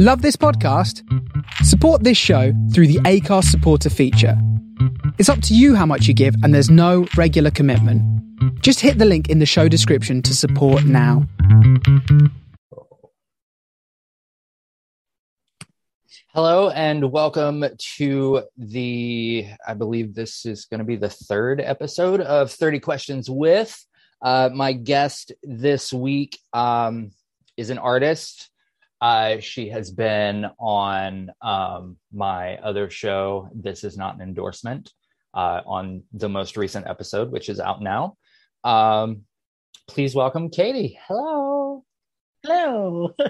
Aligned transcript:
Love 0.00 0.22
this 0.22 0.36
podcast? 0.36 1.02
Support 1.64 2.04
this 2.04 2.16
show 2.16 2.52
through 2.72 2.86
the 2.86 3.00
Acast 3.00 3.46
supporter 3.46 3.90
feature. 3.90 4.40
It's 5.18 5.28
up 5.28 5.42
to 5.42 5.56
you 5.56 5.74
how 5.74 5.86
much 5.86 6.06
you 6.06 6.14
give, 6.14 6.36
and 6.44 6.54
there's 6.54 6.70
no 6.70 7.08
regular 7.16 7.50
commitment. 7.50 8.00
Just 8.62 8.78
hit 8.78 8.98
the 8.98 9.04
link 9.04 9.28
in 9.28 9.40
the 9.40 9.44
show 9.44 9.66
description 9.66 10.22
to 10.22 10.36
support 10.36 10.84
now. 10.84 11.26
Hello 16.32 16.70
and 16.70 17.10
welcome 17.10 17.64
to 17.96 18.44
the, 18.56 19.48
I 19.66 19.74
believe 19.74 20.14
this 20.14 20.46
is 20.46 20.66
going 20.66 20.78
to 20.78 20.84
be 20.84 20.94
the 20.94 21.10
third 21.10 21.60
episode 21.60 22.20
of 22.20 22.52
30 22.52 22.78
Questions 22.78 23.28
with. 23.28 23.84
Uh, 24.22 24.48
my 24.54 24.74
guest 24.74 25.32
this 25.42 25.92
week 25.92 26.38
um, 26.52 27.10
is 27.56 27.70
an 27.70 27.78
artist. 27.78 28.48
Uh, 29.00 29.38
she 29.38 29.68
has 29.68 29.90
been 29.90 30.46
on 30.58 31.30
um, 31.40 31.96
my 32.12 32.56
other 32.56 32.90
show, 32.90 33.48
This 33.54 33.84
Is 33.84 33.96
Not 33.96 34.16
an 34.16 34.22
Endorsement, 34.22 34.92
uh, 35.34 35.60
on 35.66 36.02
the 36.12 36.28
most 36.28 36.56
recent 36.56 36.86
episode, 36.86 37.30
which 37.30 37.48
is 37.48 37.60
out 37.60 37.80
now. 37.80 38.16
Um, 38.64 39.22
please 39.86 40.14
welcome 40.14 40.50
Katie. 40.50 40.98
Hello. 41.06 41.84
Hello. 42.44 43.14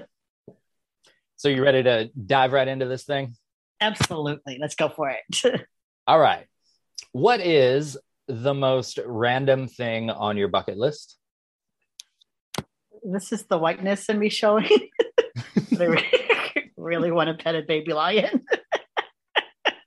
So, 1.41 1.48
you 1.48 1.62
ready 1.62 1.84
to 1.84 2.11
dive 2.27 2.50
right 2.50 2.66
into 2.66 2.87
this 2.87 3.05
thing? 3.05 3.37
Absolutely. 3.80 4.59
Let's 4.61 4.75
go 4.75 4.89
for 4.89 5.09
it. 5.09 5.66
All 6.09 6.19
right. 6.19 6.48
What 7.12 7.39
is 7.39 7.97
the 8.27 8.55
most 8.55 8.98
random 9.06 9.69
thing 9.69 10.11
on 10.11 10.37
your 10.37 10.48
bucket 10.48 10.77
list? 10.78 11.16
this 13.05 13.33
is 13.33 13.45
the 13.45 13.59
whiteness 13.59 14.09
in 14.09 14.19
me 14.19 14.28
showing. 14.28 14.69
I 15.79 15.85
re- 15.85 16.71
really 16.77 17.11
want 17.11 17.29
to 17.37 17.43
pet 17.43 17.55
a 17.55 17.62
baby 17.62 17.93
lion. 17.93 18.45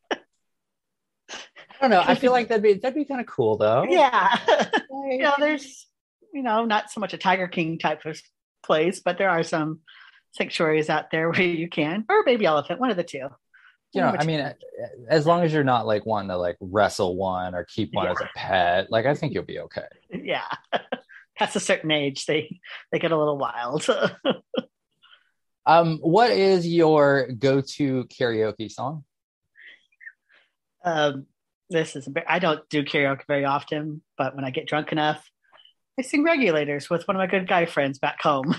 I 0.10 0.18
don't 1.82 1.90
know. 1.92 2.04
I 2.06 2.16
feel 2.16 2.32
like 2.38 2.48
that'd 2.50 2.62
be 2.64 2.74
that'd 2.76 2.96
be 2.96 3.06
kind 3.06 3.22
of 3.22 3.28
cool 3.28 3.58
though. 3.58 3.84
yeah. 3.90 4.38
you 5.10 5.20
know, 5.20 5.34
there's, 5.40 5.88
you 6.34 6.44
know, 6.44 6.66
not 6.66 6.92
so 6.92 7.00
much 7.00 7.14
a 7.14 7.18
Tiger 7.18 7.48
King 7.48 7.80
type 7.80 8.06
of 8.06 8.22
place, 8.64 9.00
but 9.04 9.18
there 9.18 9.30
are 9.30 9.44
some 9.44 9.80
sanctuaries 10.34 10.90
out 10.90 11.12
there 11.12 11.30
where 11.30 11.42
you 11.42 11.68
can, 11.68 12.06
or 12.08 12.20
a 12.22 12.24
baby 12.26 12.46
elephant, 12.46 12.80
one 12.80 12.92
of 12.92 12.98
the 12.98 13.04
two. 13.04 13.28
You 13.94 14.00
know, 14.00 14.16
I 14.18 14.24
mean, 14.24 14.54
as 15.10 15.26
long 15.28 15.44
as 15.44 15.52
you're 15.52 15.66
not 15.66 15.86
like 15.86 16.06
wanting 16.06 16.30
to 16.30 16.38
like 16.38 16.56
wrestle 16.62 17.18
one 17.18 17.54
or 17.54 17.66
keep 17.66 17.94
one 17.94 18.06
Yeah. 18.06 18.12
as 18.12 18.22
a 18.22 18.30
pet, 18.38 18.90
like 18.92 19.06
I 19.06 19.14
think 19.16 19.34
you'll 19.34 19.44
be 19.44 19.60
okay. 19.60 19.88
yeah. 20.14 20.48
Past 21.38 21.58
a 21.58 21.60
certain 21.60 21.92
age, 21.92 22.26
they 22.26 22.62
they 22.94 23.00
get 23.00 23.12
a 23.12 23.18
little 23.18 23.38
wild. 23.38 23.86
Um, 25.66 26.00
what 26.00 26.32
is 26.32 26.68
your 26.68 27.28
go-to 27.28 28.06
karaoke 28.06 28.72
song? 28.72 29.04
um, 30.84 31.26
this 31.70 31.96
is 31.96 32.08
a 32.08 32.10
bit, 32.10 32.26
I 32.28 32.40
don't 32.40 32.68
do 32.70 32.84
karaoke 32.84 33.26
very 33.28 33.46
often, 33.46 34.02
but 34.18 34.36
when 34.36 34.46
I 34.46 34.50
get 34.50 34.68
drunk 34.68 34.92
enough, 34.92 35.24
I 36.00 36.04
sing 36.04 36.24
regulators 36.24 36.90
with 36.90 37.08
one 37.08 37.16
of 37.16 37.20
my 37.20 37.28
good 37.28 37.48
guy 37.48 37.66
friends 37.66 38.00
back 38.00 38.22
home. 38.22 38.56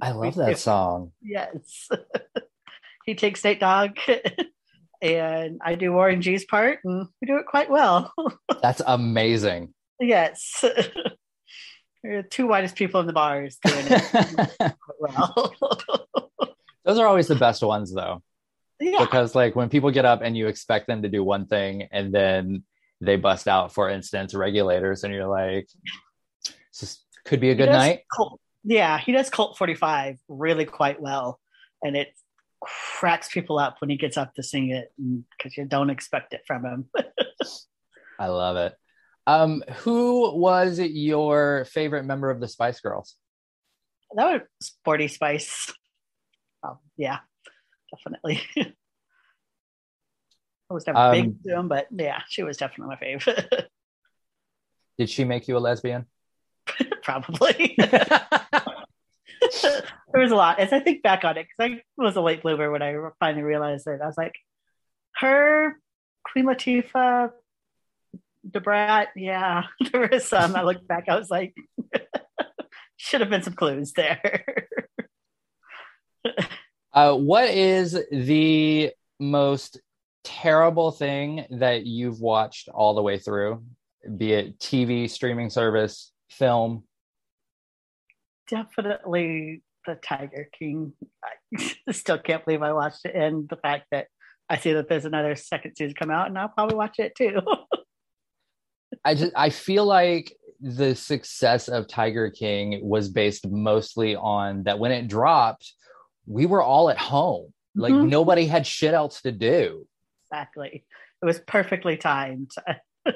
I 0.00 0.12
love 0.12 0.34
that 0.36 0.58
song. 0.58 1.12
Yes. 1.22 1.88
he 3.06 3.14
takes 3.14 3.44
Nate 3.44 3.60
Dogg 3.60 3.98
and 5.02 5.60
I 5.64 5.74
do 5.74 5.92
Warren 5.92 6.22
G's 6.22 6.44
part 6.44 6.80
and 6.84 7.06
we 7.20 7.26
do 7.26 7.36
it 7.36 7.46
quite 7.46 7.70
well. 7.70 8.12
That's 8.62 8.82
amazing. 8.86 9.74
yes. 10.00 10.64
We're 12.04 12.22
the 12.22 12.28
two 12.28 12.46
whitest 12.46 12.76
people 12.76 13.00
in 13.00 13.06
the 13.06 13.12
bars 13.12 13.58
doing 13.64 13.86
it 13.88 14.58
quite 14.58 14.74
well. 15.00 15.54
Those 16.88 16.98
are 16.98 17.06
always 17.06 17.28
the 17.28 17.36
best 17.36 17.62
ones 17.62 17.92
though. 17.92 18.22
yeah. 18.80 18.98
because 19.00 19.34
like 19.34 19.54
when 19.54 19.68
people 19.68 19.90
get 19.90 20.04
up 20.04 20.22
and 20.22 20.36
you 20.36 20.48
expect 20.48 20.86
them 20.86 21.02
to 21.02 21.08
do 21.08 21.22
one 21.22 21.46
thing 21.46 21.88
and 21.92 22.12
then 22.12 22.64
they 23.00 23.16
bust 23.16 23.46
out 23.46 23.72
for 23.72 23.88
instance 23.88 24.34
regulators 24.34 25.04
and 25.04 25.14
you're 25.14 25.28
like 25.28 25.68
this 26.80 27.04
could 27.24 27.40
be 27.40 27.50
a 27.50 27.54
good 27.54 27.68
night 27.68 28.00
Colt, 28.12 28.40
yeah, 28.64 28.98
he 28.98 29.12
does 29.12 29.30
Colt 29.30 29.56
45 29.56 30.18
really 30.28 30.64
quite 30.64 31.00
well. 31.00 31.38
And 31.82 31.96
it 31.96 32.08
cracks 32.60 33.28
people 33.28 33.58
up 33.58 33.76
when 33.80 33.90
he 33.90 33.96
gets 33.96 34.16
up 34.16 34.34
to 34.34 34.42
sing 34.42 34.70
it 34.70 34.92
because 35.36 35.56
you 35.56 35.64
don't 35.64 35.90
expect 35.90 36.32
it 36.32 36.40
from 36.46 36.64
him. 36.64 36.88
i 38.18 38.26
love 38.26 38.56
it 38.56 38.74
um 39.28 39.62
who 39.76 40.36
was 40.36 40.80
your 40.80 41.64
favorite 41.66 42.02
member 42.02 42.30
of 42.30 42.40
the 42.40 42.48
spice 42.48 42.80
girls 42.80 43.14
that 44.14 44.32
was 44.32 44.42
Sporty 44.60 45.08
Spice. 45.08 45.72
Um, 46.62 46.78
yeah, 46.96 47.18
definitely. 47.94 48.42
I 50.70 50.74
was 50.74 50.86
never 50.86 50.98
Um, 50.98 51.12
big 51.12 51.42
to 51.44 51.58
him, 51.58 51.68
but 51.68 51.86
yeah, 51.90 52.22
she 52.28 52.42
was 52.42 52.56
definitely 52.56 52.94
my 52.94 53.00
favorite. 53.00 53.70
did 54.98 55.08
she 55.08 55.24
make 55.24 55.48
you 55.48 55.56
a 55.56 55.60
lesbian 55.60 56.06
Probably. 57.02 57.74
there 57.78 58.60
was 60.14 60.32
a 60.32 60.36
lot. 60.36 60.58
As 60.58 60.72
I 60.72 60.80
think 60.80 61.02
back 61.02 61.24
on 61.24 61.38
it, 61.38 61.46
because 61.56 61.78
I 61.98 62.02
was 62.02 62.16
a 62.16 62.20
late 62.20 62.42
bloomer 62.42 62.70
when 62.70 62.82
I 62.82 62.94
finally 63.20 63.42
realized 63.42 63.86
it, 63.86 64.00
I 64.02 64.06
was 64.06 64.18
like, 64.18 64.34
her, 65.16 65.78
Queen 66.30 66.44
Latifah, 66.44 67.30
Debrat, 68.46 69.06
yeah, 69.16 69.62
there 69.92 70.08
was 70.12 70.26
some. 70.28 70.54
I 70.54 70.62
looked 70.62 70.86
back, 70.86 71.04
I 71.08 71.16
was 71.18 71.30
like, 71.30 71.54
should 72.96 73.20
have 73.22 73.30
been 73.30 73.42
some 73.42 73.54
clues 73.54 73.92
there. 73.92 74.66
Uh 76.92 77.14
what 77.14 77.48
is 77.48 77.98
the 78.10 78.90
most 79.20 79.80
terrible 80.24 80.90
thing 80.90 81.46
that 81.50 81.86
you've 81.86 82.20
watched 82.20 82.68
all 82.68 82.94
the 82.94 83.02
way 83.02 83.18
through 83.18 83.62
be 84.16 84.32
it 84.32 84.58
tv 84.58 85.08
streaming 85.08 85.50
service 85.50 86.12
film 86.30 86.82
definitely 88.48 89.62
the 89.88 89.96
Tiger 89.96 90.48
King. 90.56 90.92
I 91.24 91.92
still 91.92 92.18
can't 92.18 92.44
believe 92.44 92.62
I 92.62 92.72
watched 92.72 93.04
it, 93.04 93.16
and 93.16 93.48
the 93.48 93.56
fact 93.56 93.86
that 93.90 94.06
I 94.48 94.58
see 94.58 94.72
that 94.74 94.88
there's 94.88 95.04
another 95.04 95.34
second 95.34 95.74
season 95.76 95.94
come 95.98 96.10
out, 96.10 96.28
and 96.28 96.38
I'll 96.38 96.48
probably 96.48 96.76
watch 96.76 96.98
it 96.98 97.14
too. 97.16 97.40
I 99.04 99.14
just 99.14 99.32
I 99.34 99.50
feel 99.50 99.84
like 99.84 100.32
the 100.60 100.94
success 100.94 101.68
of 101.68 101.88
Tiger 101.88 102.30
King 102.30 102.80
was 102.82 103.08
based 103.08 103.48
mostly 103.48 104.16
on 104.16 104.64
that 104.64 104.78
when 104.78 104.92
it 104.92 105.08
dropped, 105.08 105.72
we 106.28 106.46
were 106.46 106.62
all 106.62 106.90
at 106.90 106.98
home. 106.98 107.52
Like 107.74 107.92
Mhm. 107.94 108.08
nobody 108.08 108.46
had 108.46 108.66
shit 108.66 108.92
else 108.94 109.22
to 109.22 109.32
do. 109.32 109.86
exactly, 110.30 110.84
it 111.22 111.24
was 111.26 111.38
perfectly 111.40 111.96
timed. 111.96 112.50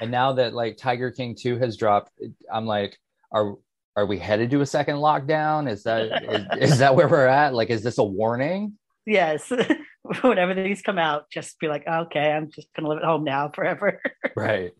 And 0.00 0.10
now 0.10 0.34
that 0.34 0.52
like 0.52 0.76
Tiger 0.76 1.10
King 1.10 1.34
2 1.34 1.56
has 1.58 1.76
dropped, 1.78 2.10
I'm 2.52 2.66
like, 2.66 2.98
are 3.32 3.54
are 3.96 4.04
we 4.04 4.18
headed 4.18 4.50
to 4.50 4.60
a 4.60 4.66
second 4.66 4.96
lockdown? 4.96 5.70
Is 5.70 5.84
that 5.84 6.22
is, 6.60 6.72
is 6.72 6.78
that 6.80 6.94
where 6.94 7.08
we're 7.08 7.26
at? 7.26 7.54
Like, 7.54 7.70
is 7.70 7.82
this 7.82 7.96
a 7.96 8.04
warning? 8.04 8.76
yes, 9.06 9.50
whenever 10.22 10.52
these 10.52 10.82
come 10.82 10.98
out, 10.98 11.30
just 11.30 11.58
be 11.60 11.68
like, 11.68 11.86
okay, 11.86 12.30
I'm 12.30 12.50
just 12.50 12.68
gonna 12.74 12.88
live 12.88 12.98
at 12.98 13.04
home 13.04 13.24
now 13.24 13.48
forever. 13.48 14.02
Right. 14.36 14.72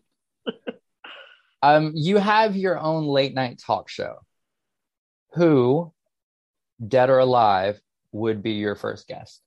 um, 1.63 1.93
you 1.95 2.17
have 2.17 2.55
your 2.55 2.77
own 2.77 3.05
late 3.07 3.33
night 3.33 3.59
talk 3.65 3.89
show. 3.89 4.17
Who, 5.33 5.91
dead 6.85 7.09
or 7.09 7.19
alive, 7.19 7.79
would 8.11 8.41
be 8.41 8.51
your 8.51 8.75
first 8.75 9.07
guest? 9.07 9.41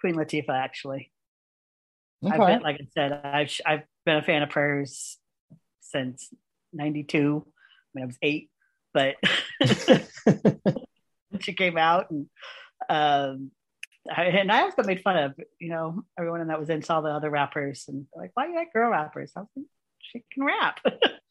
Queen 0.00 0.14
Latifah, 0.14 0.50
actually. 0.50 1.12
I've 2.24 2.40
Okay. 2.40 2.54
been, 2.54 2.62
like 2.62 2.76
I 2.80 2.86
said, 2.94 3.12
I've 3.12 3.60
I've 3.64 3.82
been 4.04 4.16
a 4.16 4.22
fan 4.22 4.42
of 4.42 4.52
hers 4.52 5.18
since 5.80 6.32
'92. 6.72 7.44
I 7.46 7.90
mean, 7.94 8.02
I 8.02 8.06
was 8.06 8.18
eight, 8.22 8.50
but 8.92 9.16
she 11.40 11.52
came 11.52 11.78
out, 11.78 12.10
and 12.10 12.26
um, 12.88 13.50
I, 14.14 14.24
and 14.24 14.50
I 14.50 14.68
got 14.70 14.86
made 14.86 15.02
fun 15.02 15.16
of. 15.16 15.34
You 15.60 15.70
know, 15.70 16.02
everyone 16.18 16.46
that 16.46 16.58
was 16.58 16.70
in 16.70 16.82
saw 16.82 17.00
the 17.00 17.10
other 17.10 17.30
rappers, 17.30 17.84
and 17.88 18.06
like, 18.14 18.30
"Why 18.34 18.46
you 18.46 18.56
like 18.56 18.72
girl 18.72 18.90
rappers?" 18.90 19.32
I 19.36 19.40
was 19.40 19.48
like, 19.56 19.66
"She 20.00 20.24
can 20.32 20.44
rap." 20.44 20.80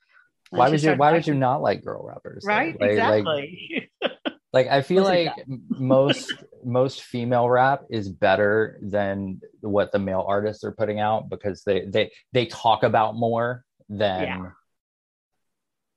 And 0.51 0.59
why 0.59 0.69
would 0.69 0.81
you 0.81 0.93
why 0.95 1.11
would 1.11 1.27
you 1.27 1.33
not 1.33 1.61
like 1.61 1.83
girl 1.83 2.05
rappers 2.05 2.43
though? 2.43 2.49
Right, 2.49 2.79
like, 2.79 2.91
exactly. 2.91 3.89
like 4.01 4.11
like 4.53 4.67
i 4.67 4.81
feel 4.81 5.03
like 5.03 5.33
most 5.69 6.33
most 6.63 7.03
female 7.03 7.49
rap 7.49 7.83
is 7.89 8.07
better 8.07 8.79
than 8.81 9.41
what 9.61 9.91
the 9.91 9.99
male 9.99 10.23
artists 10.25 10.63
are 10.63 10.71
putting 10.71 10.99
out 10.99 11.29
because 11.29 11.63
they 11.63 11.85
they 11.85 12.11
they 12.31 12.45
talk 12.45 12.83
about 12.83 13.15
more 13.15 13.65
than 13.89 14.23
Yeah. 14.23 14.49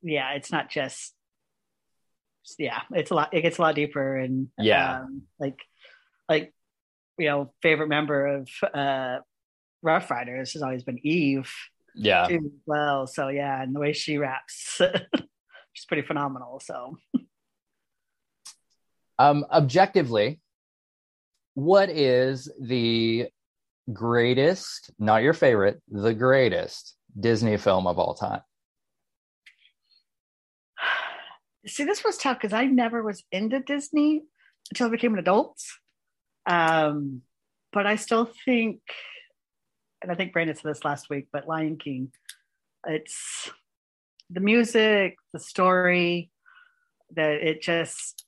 yeah, 0.01 0.31
it's 0.33 0.51
not 0.51 0.69
just 0.69 1.13
yeah, 2.57 2.81
it's 2.91 3.11
a 3.11 3.15
lot. 3.15 3.33
It 3.33 3.41
gets 3.41 3.57
a 3.57 3.61
lot 3.61 3.75
deeper, 3.75 4.17
and 4.17 4.47
Yeah. 4.57 5.01
um, 5.01 5.23
like 5.39 5.59
like 6.27 6.53
you 7.17 7.27
know, 7.27 7.53
favorite 7.61 7.89
member 7.89 8.25
of 8.27 8.49
uh, 8.73 9.19
Ruff 9.81 10.09
Ryders 10.09 10.53
has 10.53 10.61
always 10.61 10.83
been 10.83 10.99
Eve 11.05 11.51
yeah 11.95 12.27
too. 12.27 12.51
Well, 12.65 13.07
so 13.07 13.29
yeah, 13.29 13.61
and 13.61 13.75
the 13.75 13.79
way 13.79 13.93
she 13.93 14.17
raps, 14.17 14.81
she's 15.73 15.85
pretty 15.85 16.05
phenomenal. 16.05 16.59
So 16.63 16.97
Um, 19.19 19.45
objectively, 19.51 20.39
what 21.53 21.89
is 21.89 22.49
the 22.59 23.27
greatest, 23.91 24.91
not 24.97 25.23
your 25.23 25.33
favorite, 25.33 25.81
the 25.89 26.13
greatest 26.13 26.95
Disney 27.19 27.57
film 27.57 27.85
of 27.85 27.99
all 27.99 28.13
time? 28.13 28.41
See, 31.67 31.83
this 31.83 32.03
was 32.03 32.17
tough 32.17 32.37
because 32.37 32.53
I 32.53 32.65
never 32.65 33.03
was 33.03 33.25
into 33.29 33.59
Disney 33.59 34.23
until 34.71 34.87
I 34.87 34.91
became 34.91 35.13
an 35.13 35.19
adult. 35.19 35.61
Um, 36.45 37.23
but 37.73 37.85
I 37.85 37.97
still 37.97 38.29
think, 38.45 38.79
and 40.01 40.11
I 40.11 40.15
think 40.15 40.33
Brandon 40.33 40.55
said 40.55 40.71
this 40.71 40.85
last 40.85 41.09
week, 41.09 41.27
but 41.31 41.47
Lion 41.47 41.77
King, 41.77 42.11
it's 42.87 43.49
the 44.29 44.39
music, 44.39 45.17
the 45.33 45.39
story, 45.39 46.31
that 47.15 47.31
it 47.31 47.61
just, 47.61 48.25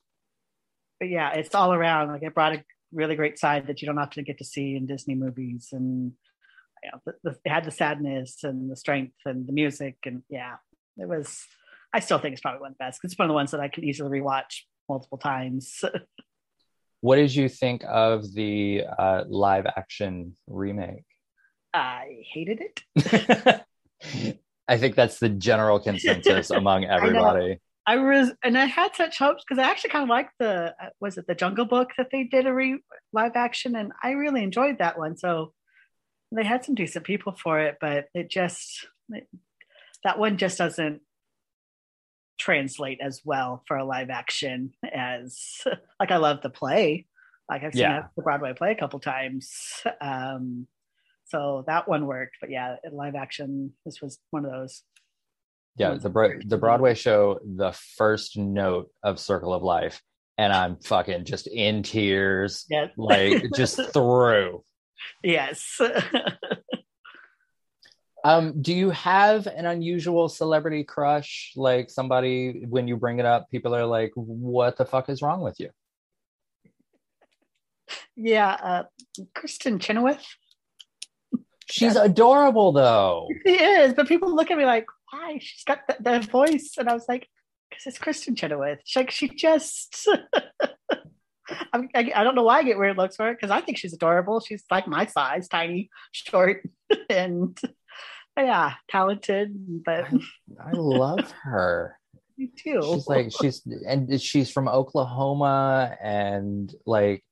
yeah, 1.00 1.32
it's 1.34 1.56
all 1.56 1.74
around. 1.74 2.10
Like 2.10 2.24
it 2.24 2.34
brought 2.34 2.56
a 2.56 2.64
really 2.92 3.16
great 3.16 3.40
side 3.40 3.68
that 3.68 3.82
you 3.82 3.86
don't 3.86 4.00
often 4.00 4.24
get 4.24 4.38
to 4.40 4.46
see 4.46 4.76
in 4.76 4.86
Disney 4.86 5.16
movies, 5.16 5.70
and 5.72 6.14
you 6.84 6.92
know, 6.92 7.00
the, 7.06 7.14
the, 7.24 7.38
it 7.46 7.50
had 7.50 7.64
the 7.64 7.72
sadness 7.72 8.44
and 8.44 8.70
the 8.70 8.76
strength 8.76 9.16
and 9.26 9.48
the 9.48 9.54
music, 9.54 9.98
and 10.06 10.24
yeah, 10.30 10.56
it 10.98 11.08
was. 11.08 11.46
I 11.94 12.00
still 12.00 12.20
think 12.20 12.34
it's 12.34 12.42
probably 12.42 12.62
one 12.62 12.72
of 12.72 12.78
the 12.78 12.86
best. 12.86 13.00
Because 13.02 13.12
it's 13.12 13.20
one 13.20 13.26
of 13.26 13.32
the 13.32 13.36
ones 13.36 13.52
that 13.52 13.60
I 13.60 13.68
can 13.68 13.84
easily 13.84 14.22
rewatch 14.22 14.62
multiple 14.88 15.18
times. 15.18 15.84
what 17.02 17.18
did 17.18 17.36
you 17.36 17.50
think 17.50 17.84
of 17.86 18.34
the 18.34 18.84
uh, 18.98 19.26
live 19.28 19.66
action 19.66 20.38
remake? 20.48 21.04
I 21.74 22.24
hated 22.34 22.62
it. 22.62 23.66
I 24.68 24.78
think 24.78 24.96
that's 24.96 25.20
the 25.20 25.30
general 25.30 25.80
consensus 25.84 26.50
among 26.50 26.86
everybody. 26.86 27.60
I, 27.86 27.94
I 27.94 27.98
was, 27.98 28.32
and 28.44 28.58
I 28.58 28.66
had 28.66 28.96
such 28.96 29.18
hopes 29.18 29.44
because 29.48 29.62
I 29.62 29.70
actually 29.70 29.90
kind 29.90 30.04
of 30.04 30.10
liked 30.10 30.34
the 30.40 30.76
uh, 30.82 30.90
was 31.00 31.18
it 31.18 31.28
the 31.28 31.36
Jungle 31.36 31.66
Book 31.66 31.92
that 31.98 32.10
they 32.12 32.24
did 32.24 32.46
a 32.46 32.54
re- 32.54 32.84
live 33.12 33.36
action, 33.36 33.76
and 33.76 33.92
I 34.04 34.12
really 34.12 34.44
enjoyed 34.44 34.78
that 34.80 34.98
one. 34.98 35.18
So 35.18 35.54
they 36.32 36.44
had 36.44 36.64
some 36.64 36.76
decent 36.76 37.06
people 37.06 37.34
for 37.34 37.60
it, 37.60 37.78
but 37.82 38.06
it 38.14 38.30
just 38.30 38.88
it, 39.10 39.28
that 40.04 40.20
one 40.20 40.38
just 40.38 40.58
doesn't 40.58 41.02
translate 42.40 43.00
as 43.02 43.22
well 43.24 43.64
for 43.68 43.78
a 43.78 43.86
live 43.86 44.10
action 44.10 44.74
as 44.92 45.62
like 46.00 46.12
I 46.12 46.18
love 46.18 46.42
the 46.42 46.50
play. 46.50 47.08
Like 47.50 47.64
I've 47.64 47.74
seen 47.74 47.82
yeah. 47.82 48.06
the 48.16 48.22
Broadway 48.22 48.54
play 48.54 48.72
a 48.72 48.80
couple 48.80 49.00
times. 49.00 49.84
Um, 50.00 50.68
so 51.32 51.64
that 51.68 51.88
one 51.88 52.06
worked, 52.06 52.36
but 52.42 52.52
yeah, 52.52 52.76
live 52.92 53.16
action, 53.16 53.72
this 53.86 54.02
was 54.02 54.20
one 54.32 54.44
of 54.44 54.52
those. 54.52 54.84
Yeah, 55.78 55.94
the 55.94 56.42
the 56.46 56.58
Broadway 56.58 56.94
show, 56.94 57.40
the 57.44 57.72
first 57.72 58.38
note 58.38 58.90
of 59.02 59.18
Circle 59.18 59.54
of 59.54 59.64
Life, 59.64 60.02
and 60.38 60.52
I'm 60.52 60.76
fucking 60.84 61.24
just 61.24 61.48
in 61.48 61.84
tears, 61.84 62.66
yeah. 62.70 62.88
like 62.98 63.46
just 63.56 63.80
through. 63.94 64.64
Yes. 65.24 65.80
Um, 68.24 68.62
do 68.62 68.72
you 68.72 68.92
have 68.92 69.48
an 69.48 69.66
unusual 69.66 70.30
celebrity 70.30 70.84
crush? 70.84 71.54
Like 71.56 71.90
somebody, 71.90 72.66
when 72.70 72.88
you 72.88 72.96
bring 72.96 73.18
it 73.18 73.26
up, 73.26 73.50
people 73.50 73.74
are 73.74 73.88
like, 73.88 74.12
"What 74.14 74.78
the 74.78 74.86
fuck 74.86 75.10
is 75.10 75.24
wrong 75.24 75.42
with 75.42 75.60
you?" 75.60 75.72
Yeah, 78.16 78.52
uh, 78.52 78.84
Kristin 79.34 79.82
Chenoweth. 79.82 80.24
She's 81.72 81.96
yeah. 81.96 82.04
adorable, 82.04 82.72
though. 82.72 83.28
She 83.46 83.54
is, 83.54 83.94
but 83.94 84.08
people 84.08 84.36
look 84.36 84.52
at 84.52 84.58
me 84.58 84.66
like, 84.66 84.86
"Why?" 85.10 85.38
She's 85.40 85.64
got 85.64 85.80
that, 85.88 86.04
that 86.04 86.26
voice, 86.26 86.76
and 86.78 86.90
I 86.90 86.94
was 86.94 87.06
like, 87.08 87.28
"Because 87.70 87.86
it's 87.88 87.98
Kristin 87.98 88.38
Chenoweth." 88.38 88.80
She's 88.86 89.02
like, 89.02 89.12
she 89.12 89.30
just. 89.30 90.08
I, 91.74 91.84
I, 91.94 92.24
don't 92.24 92.36
know 92.36 92.44
why 92.44 92.60
I 92.60 92.64
get 92.64 92.78
weird 92.78 92.98
looks 92.98 93.18
for 93.18 93.30
it 93.30 93.36
because 93.36 93.52
I 93.52 93.62
think 93.62 93.78
she's 93.78 93.94
adorable. 93.94 94.40
She's 94.40 94.64
like 94.72 94.88
my 94.88 95.06
size, 95.06 95.48
tiny, 95.48 95.90
short, 96.12 96.64
and 97.10 97.60
yeah, 98.38 98.74
talented, 98.90 99.84
but 99.84 100.06
I, 100.12 100.70
I 100.70 100.72
love 100.72 101.32
her. 101.44 101.98
Me 102.38 102.50
too. 102.56 102.82
She's 102.82 103.08
like 103.08 103.32
she's 103.40 103.62
and 103.88 104.22
she's 104.22 104.50
from 104.50 104.68
Oklahoma 104.68 105.96
and 106.02 106.74
like 106.86 107.24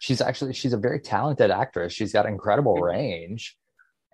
she's 0.00 0.20
actually 0.20 0.52
she's 0.52 0.72
a 0.72 0.78
very 0.78 1.00
talented 1.00 1.50
actress. 1.50 1.92
She's 1.92 2.12
got 2.12 2.26
incredible 2.26 2.74
range. 2.74 3.56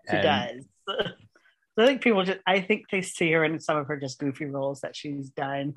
She 0.08 0.16
and, 0.16 0.64
does. 0.88 1.06
I 1.78 1.86
think 1.86 2.02
people 2.02 2.24
just 2.24 2.40
I 2.46 2.60
think 2.60 2.84
they 2.90 3.02
see 3.02 3.32
her 3.32 3.44
in 3.44 3.58
some 3.60 3.76
of 3.76 3.86
her 3.86 3.96
just 3.96 4.18
goofy 4.18 4.44
roles 4.46 4.80
that 4.80 4.94
she's 4.94 5.30
done. 5.30 5.74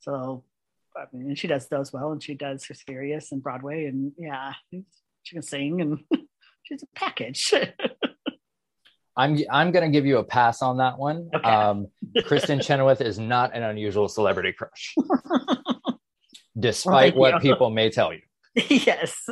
So 0.00 0.44
I 0.96 1.04
mean 1.12 1.34
she 1.34 1.46
does 1.46 1.68
those 1.68 1.92
well 1.92 2.12
and 2.12 2.22
she 2.22 2.34
does 2.34 2.64
her 2.66 2.74
serious 2.74 3.32
and 3.32 3.42
Broadway 3.42 3.86
and 3.86 4.12
yeah, 4.18 4.54
she 5.22 5.34
can 5.34 5.42
sing 5.42 5.80
and 5.80 6.00
she's 6.64 6.82
a 6.82 6.86
package. 6.94 7.54
I'm 9.16 9.38
I'm 9.50 9.70
gonna 9.70 9.88
give 9.88 10.04
you 10.04 10.18
a 10.18 10.24
pass 10.24 10.62
on 10.62 10.78
that 10.78 10.98
one. 10.98 11.30
Okay. 11.34 11.48
Um, 11.48 11.86
Kristin 12.18 12.62
Chenoweth 12.62 13.00
is 13.00 13.18
not 13.18 13.54
an 13.54 13.62
unusual 13.62 14.08
celebrity 14.08 14.52
crush, 14.52 14.94
despite 16.58 17.16
well, 17.16 17.32
what 17.32 17.42
people 17.42 17.70
may 17.70 17.88
tell 17.90 18.12
you. 18.12 18.20
Yes. 18.68 19.26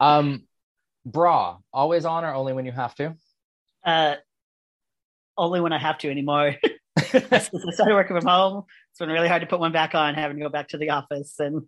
um, 0.00 0.44
bra 1.04 1.58
always 1.72 2.04
on 2.04 2.24
or 2.24 2.34
only 2.34 2.52
when 2.52 2.66
you 2.66 2.72
have 2.72 2.94
to? 2.96 3.14
Uh, 3.84 4.14
only 5.36 5.60
when 5.60 5.72
I 5.72 5.78
have 5.78 5.98
to 5.98 6.10
anymore. 6.10 6.54
I 6.96 7.38
started 7.38 7.94
working 7.94 8.16
from 8.16 8.26
home. 8.26 8.64
It's 8.90 8.98
been 9.00 9.08
really 9.08 9.28
hard 9.28 9.42
to 9.42 9.48
put 9.48 9.58
one 9.60 9.72
back 9.72 9.94
on, 9.94 10.14
having 10.14 10.36
to 10.36 10.42
go 10.44 10.48
back 10.48 10.68
to 10.68 10.78
the 10.78 10.90
office, 10.90 11.34
and 11.40 11.62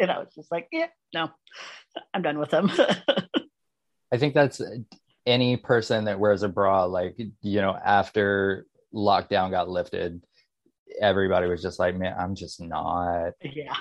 you 0.00 0.06
know, 0.06 0.20
it's 0.22 0.34
just 0.34 0.50
like, 0.50 0.68
yeah, 0.72 0.86
no, 1.12 1.30
I'm 2.12 2.22
done 2.22 2.38
with 2.38 2.50
them. 2.50 2.70
I 4.12 4.18
think 4.18 4.34
that's 4.34 4.60
any 5.26 5.56
person 5.56 6.04
that 6.04 6.18
wears 6.18 6.42
a 6.42 6.48
bra, 6.48 6.84
like, 6.84 7.16
you 7.42 7.60
know, 7.60 7.74
after 7.74 8.66
lockdown 8.94 9.50
got 9.50 9.68
lifted, 9.68 10.22
everybody 11.00 11.48
was 11.48 11.62
just 11.62 11.78
like, 11.78 11.96
man, 11.96 12.14
I'm 12.18 12.34
just 12.34 12.60
not. 12.60 13.32
Yeah. 13.42 13.74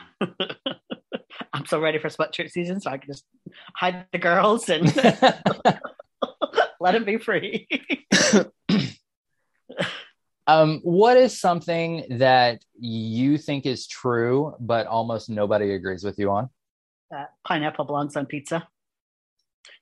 I'm 1.64 1.68
so 1.68 1.80
ready 1.80 1.98
for 1.98 2.10
sweatshirt 2.10 2.52
season, 2.52 2.82
so 2.82 2.92
I 2.92 2.98
can 2.98 3.10
just 3.10 3.24
hide 3.74 4.06
the 4.12 4.18
girls 4.18 4.68
and 4.68 4.94
let 6.82 6.92
them 6.92 7.06
be 7.06 7.16
free. 7.16 7.70
um, 10.46 10.82
what 10.84 11.16
is 11.16 11.40
something 11.40 12.04
that 12.18 12.62
you 12.78 13.38
think 13.38 13.66
is 13.66 13.88
true, 13.88 14.56
but 14.60 14.88
almost 14.88 15.30
nobody 15.30 15.74
agrees 15.74 16.04
with 16.04 16.20
you 16.20 16.32
on? 16.32 16.50
Uh, 17.16 17.28
pineapple 17.48 17.86
belongs 17.86 18.18
on 18.18 18.26
pizza. 18.26 18.68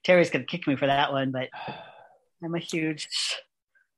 Terry's 0.04 0.30
gonna 0.30 0.46
kick 0.46 0.68
me 0.68 0.76
for 0.76 0.86
that 0.86 1.12
one, 1.12 1.32
but 1.32 1.50
I'm 2.44 2.54
a 2.54 2.60
huge. 2.60 3.08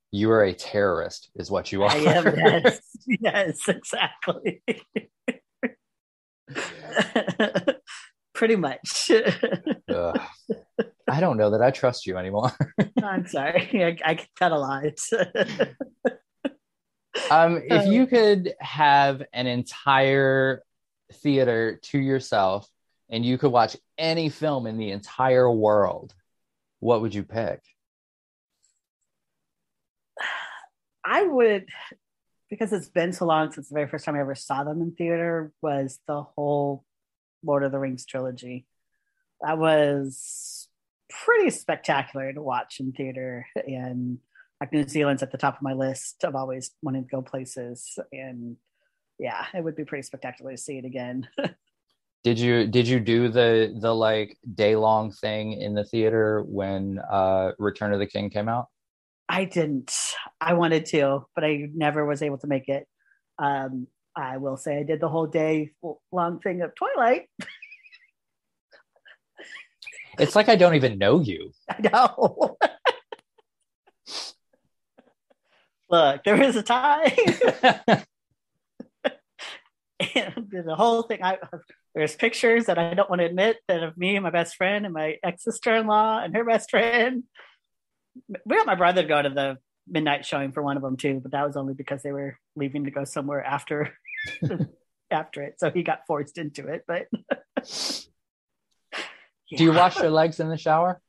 You 0.09 0.31
are 0.31 0.45
a 0.45 0.53
terrorist, 0.53 1.31
is 1.35 1.51
what 1.51 1.73
you 1.73 1.83
are. 1.83 1.91
I 1.91 1.97
am. 1.97 2.33
Yes, 2.37 2.79
yes, 3.05 3.67
exactly. 3.67 4.61
Pretty 8.33 8.55
much. 8.55 9.11
I 9.89 11.19
don't 11.19 11.37
know 11.37 11.51
that 11.51 11.61
I 11.61 11.71
trust 11.71 12.07
you 12.07 12.17
anymore. 12.17 12.51
I'm 13.03 13.27
sorry. 13.27 13.83
I, 13.83 14.11
I 14.11 14.25
cut 14.39 14.51
a 14.51 14.57
lot. 14.57 14.83
um, 17.29 17.61
if 17.63 17.87
you 17.87 18.07
could 18.07 18.53
have 18.59 19.23
an 19.33 19.47
entire 19.47 20.63
theater 21.13 21.79
to 21.83 21.99
yourself 21.99 22.67
and 23.09 23.23
you 23.23 23.37
could 23.37 23.51
watch 23.51 23.77
any 23.97 24.29
film 24.29 24.65
in 24.65 24.77
the 24.77 24.91
entire 24.91 25.51
world, 25.51 26.13
what 26.79 27.01
would 27.01 27.13
you 27.13 27.23
pick? 27.23 27.61
I 31.05 31.23
would, 31.23 31.65
because 32.53 32.71
it's 32.71 32.87
been 32.87 33.11
so 33.11 33.25
long 33.25 33.51
since 33.51 33.67
the 33.67 33.73
very 33.73 33.87
first 33.87 34.05
time 34.05 34.13
I 34.13 34.19
ever 34.19 34.35
saw 34.35 34.63
them 34.63 34.79
in 34.79 34.91
theater, 34.91 35.51
was 35.63 35.99
the 36.07 36.21
whole 36.21 36.85
Lord 37.43 37.63
of 37.63 37.71
the 37.71 37.79
Rings 37.79 38.05
trilogy. 38.05 38.67
That 39.41 39.57
was 39.57 40.67
pretty 41.09 41.49
spectacular 41.49 42.31
to 42.31 42.43
watch 42.43 42.79
in 42.79 42.91
theater. 42.91 43.47
And 43.55 44.19
like 44.61 44.71
New 44.71 44.87
Zealand's 44.87 45.23
at 45.23 45.31
the 45.31 45.37
top 45.39 45.55
of 45.55 45.63
my 45.63 45.73
list 45.73 46.23
of 46.23 46.35
always 46.35 46.69
wanting 46.83 47.05
to 47.05 47.09
go 47.09 47.23
places. 47.23 47.97
And 48.11 48.57
yeah, 49.17 49.45
it 49.55 49.63
would 49.63 49.75
be 49.75 49.83
pretty 49.83 50.03
spectacular 50.03 50.51
to 50.51 50.57
see 50.57 50.77
it 50.77 50.85
again. 50.85 51.27
did 52.23 52.37
you 52.37 52.67
did 52.67 52.87
you 52.87 52.99
do 52.99 53.29
the 53.29 53.75
the 53.81 53.93
like 53.93 54.37
day 54.53 54.75
long 54.75 55.11
thing 55.11 55.53
in 55.53 55.73
the 55.73 55.83
theater 55.83 56.43
when 56.43 56.99
uh 57.11 57.51
return 57.57 57.93
of 57.93 57.99
the 57.99 58.05
king 58.05 58.29
came 58.29 58.47
out 58.47 58.67
i 59.29 59.45
didn't. 59.45 59.93
I 60.39 60.53
wanted 60.53 60.85
to 60.87 61.25
but 61.35 61.43
i 61.43 61.69
never 61.73 62.05
was 62.05 62.21
able 62.21 62.37
to 62.39 62.47
make 62.47 62.69
it. 62.69 62.87
Um 63.39 63.87
i 64.15 64.37
will 64.37 64.57
say 64.57 64.77
i 64.77 64.83
did 64.83 64.99
the 64.99 65.09
whole 65.09 65.27
day 65.27 65.71
long 66.11 66.39
thing 66.39 66.61
of 66.61 66.75
twilight. 66.75 67.29
It's 70.19 70.35
like 70.35 70.49
i 70.49 70.55
don't 70.55 70.75
even 70.75 70.97
know 70.97 71.19
you. 71.21 71.51
I 71.69 71.81
know. 71.81 72.57
Look 75.89 76.23
there 76.23 76.41
is 76.41 76.55
a 76.55 76.63
time. 76.63 77.11
And 80.15 80.49
the 80.51 80.75
whole 80.75 81.03
thing. 81.03 81.23
I 81.23 81.37
there's 81.95 82.15
pictures 82.15 82.65
that 82.65 82.77
I 82.77 82.93
don't 82.93 83.09
want 83.09 83.19
to 83.19 83.25
admit 83.25 83.57
that 83.67 83.83
of 83.83 83.97
me 83.97 84.15
and 84.15 84.23
my 84.23 84.31
best 84.31 84.55
friend 84.55 84.85
and 84.85 84.93
my 84.93 85.17
ex 85.23 85.43
sister 85.43 85.75
in 85.75 85.87
law 85.87 86.19
and 86.19 86.35
her 86.35 86.43
best 86.43 86.69
friend. 86.69 87.23
We 88.45 88.55
got 88.57 88.65
my 88.65 88.75
brother 88.75 89.01
to 89.01 89.07
go 89.07 89.21
to 89.21 89.29
the 89.29 89.57
midnight 89.87 90.25
showing 90.25 90.51
for 90.51 90.63
one 90.63 90.77
of 90.77 90.83
them 90.83 90.97
too, 90.97 91.19
but 91.21 91.31
that 91.31 91.45
was 91.45 91.57
only 91.57 91.73
because 91.73 92.03
they 92.03 92.11
were 92.11 92.37
leaving 92.55 92.85
to 92.85 92.91
go 92.91 93.03
somewhere 93.03 93.43
after 93.43 93.93
after 95.11 95.43
it, 95.43 95.59
so 95.59 95.69
he 95.71 95.83
got 95.83 96.05
forced 96.07 96.37
into 96.37 96.67
it. 96.67 96.83
But 96.87 97.07
yeah. 98.91 98.99
do 99.57 99.63
you 99.63 99.73
wash 99.73 99.97
your 99.97 100.09
legs 100.09 100.39
in 100.39 100.49
the 100.49 100.57
shower? 100.57 101.01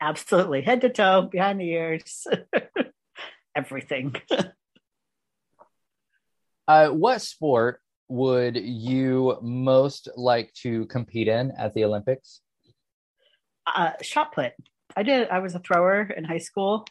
Absolutely, 0.00 0.62
head 0.62 0.80
to 0.82 0.88
toe, 0.88 1.28
behind 1.30 1.60
the 1.60 1.70
ears, 1.70 2.26
everything. 3.56 4.16
uh, 6.66 6.88
what 6.88 7.20
sport 7.20 7.80
would 8.08 8.56
you 8.56 9.38
most 9.40 10.08
like 10.16 10.52
to 10.54 10.86
compete 10.86 11.28
in 11.28 11.52
at 11.52 11.74
the 11.74 11.84
Olympics? 11.84 12.40
Uh, 13.66 13.92
shot 14.02 14.32
put. 14.32 14.52
I 14.96 15.02
did. 15.02 15.28
I 15.28 15.38
was 15.38 15.54
a 15.54 15.60
thrower 15.60 16.02
in 16.02 16.24
high 16.24 16.38
school, 16.38 16.86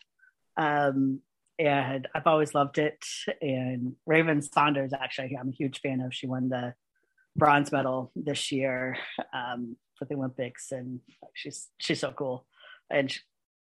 um, 0.58 1.22
and 1.58 2.08
I've 2.14 2.28
always 2.28 2.54
loved 2.54 2.78
it. 2.78 3.04
And 3.42 3.96
Raven 4.06 4.42
Saunders, 4.42 4.94
actually, 4.94 5.38
I'm 5.40 5.50
a 5.50 5.56
huge 5.56 5.82
fan 5.82 6.02
of. 6.02 6.14
She 6.14 6.28
won 6.28 6.50
the 6.50 6.74
bronze 7.36 7.72
medal 7.72 8.12
this 8.16 8.52
year 8.52 8.98
um, 9.34 9.76
for 9.98 10.06
the 10.06 10.16
Olympics, 10.16 10.72
and 10.72 11.00
she's 11.34 11.68
she's 11.78 12.00
so 12.00 12.12
cool. 12.12 12.46
And 12.90 13.12
she, 13.12 13.20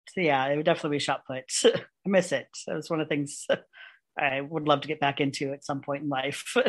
so 0.10 0.22
yeah, 0.22 0.46
it 0.48 0.58
would 0.58 0.66
definitely 0.66 0.98
be 0.98 1.04
shot 1.04 1.26
put. 1.26 1.46
I 1.66 2.10
miss 2.10 2.32
it. 2.32 2.48
It 2.68 2.74
was 2.74 2.90
one 2.90 3.02
of 3.02 3.08
the 3.08 3.16
things 3.16 3.46
I 4.18 4.42
would 4.42 4.68
love 4.68 4.82
to 4.82 4.88
get 4.88 5.00
back 5.00 5.20
into 5.20 5.52
at 5.52 5.66
some 5.66 5.82
point 5.82 6.04
in 6.04 6.10
life. 6.10 6.56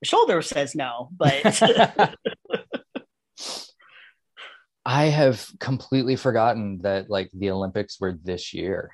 The 0.00 0.06
shoulder 0.06 0.42
says 0.42 0.76
no, 0.76 1.08
but 1.10 2.14
I 4.88 5.04
have 5.10 5.46
completely 5.60 6.16
forgotten 6.16 6.78
that 6.80 7.10
like 7.10 7.28
the 7.34 7.50
Olympics 7.50 8.00
were 8.00 8.18
this 8.24 8.54
year. 8.54 8.90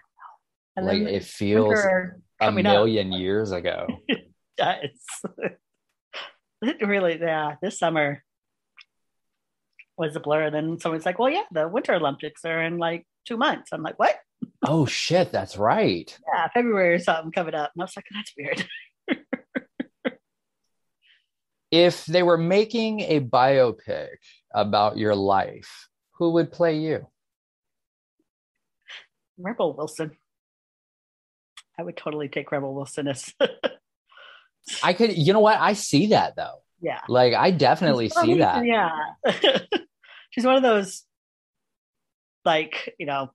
And 0.76 0.86
like 0.86 0.98
it 0.98 1.22
feels 1.22 1.78
a 2.40 2.50
million 2.50 3.12
up. 3.12 3.20
years 3.20 3.52
ago. 3.52 3.86
it 4.08 4.32
does. 4.58 5.22
It 6.62 6.82
really, 6.86 7.20
yeah. 7.20 7.54
This 7.62 7.78
summer 7.78 8.24
was 9.96 10.16
a 10.16 10.20
blur. 10.20 10.46
And 10.46 10.54
then 10.54 10.80
someone's 10.80 11.06
like, 11.06 11.20
"Well, 11.20 11.30
yeah, 11.30 11.44
the 11.52 11.68
Winter 11.68 11.94
Olympics 11.94 12.44
are 12.44 12.60
in 12.60 12.78
like 12.78 13.06
two 13.24 13.36
months." 13.36 13.70
I'm 13.72 13.82
like, 13.82 13.98
"What?" 13.98 14.16
Oh 14.66 14.86
shit, 14.86 15.30
that's 15.30 15.56
right. 15.56 16.18
Yeah, 16.34 16.48
February 16.48 16.94
or 16.94 16.98
something 16.98 17.30
coming 17.30 17.54
up. 17.54 17.70
And 17.76 17.82
I 17.82 17.84
was 17.84 17.94
like, 17.94 18.06
"That's 18.12 18.32
weird." 18.36 18.66
if 21.70 22.06
they 22.06 22.22
were 22.22 22.38
making 22.38 23.00
a 23.00 23.20
biopic 23.20 24.16
about 24.54 24.96
your 24.96 25.14
life, 25.14 25.88
who 26.12 26.30
would 26.32 26.52
play 26.52 26.78
you? 26.78 27.06
Rebel 29.36 29.74
Wilson. 29.76 30.12
I 31.78 31.82
would 31.82 31.96
totally 31.96 32.28
take 32.28 32.52
Rebel 32.52 32.74
Wilson 32.74 33.08
as. 33.08 33.34
I 34.82 34.92
could, 34.92 35.18
you 35.18 35.32
know 35.32 35.40
what? 35.40 35.58
I 35.60 35.72
see 35.74 36.06
that 36.06 36.36
though. 36.36 36.62
Yeah. 36.80 37.00
Like 37.08 37.34
I 37.34 37.50
definitely 37.50 38.08
see 38.08 38.38
that. 38.38 38.64
Yeah. 38.64 38.90
She's 40.30 40.44
one 40.44 40.56
of 40.56 40.62
those, 40.62 41.02
like, 42.44 42.94
you 42.98 43.06
know, 43.06 43.30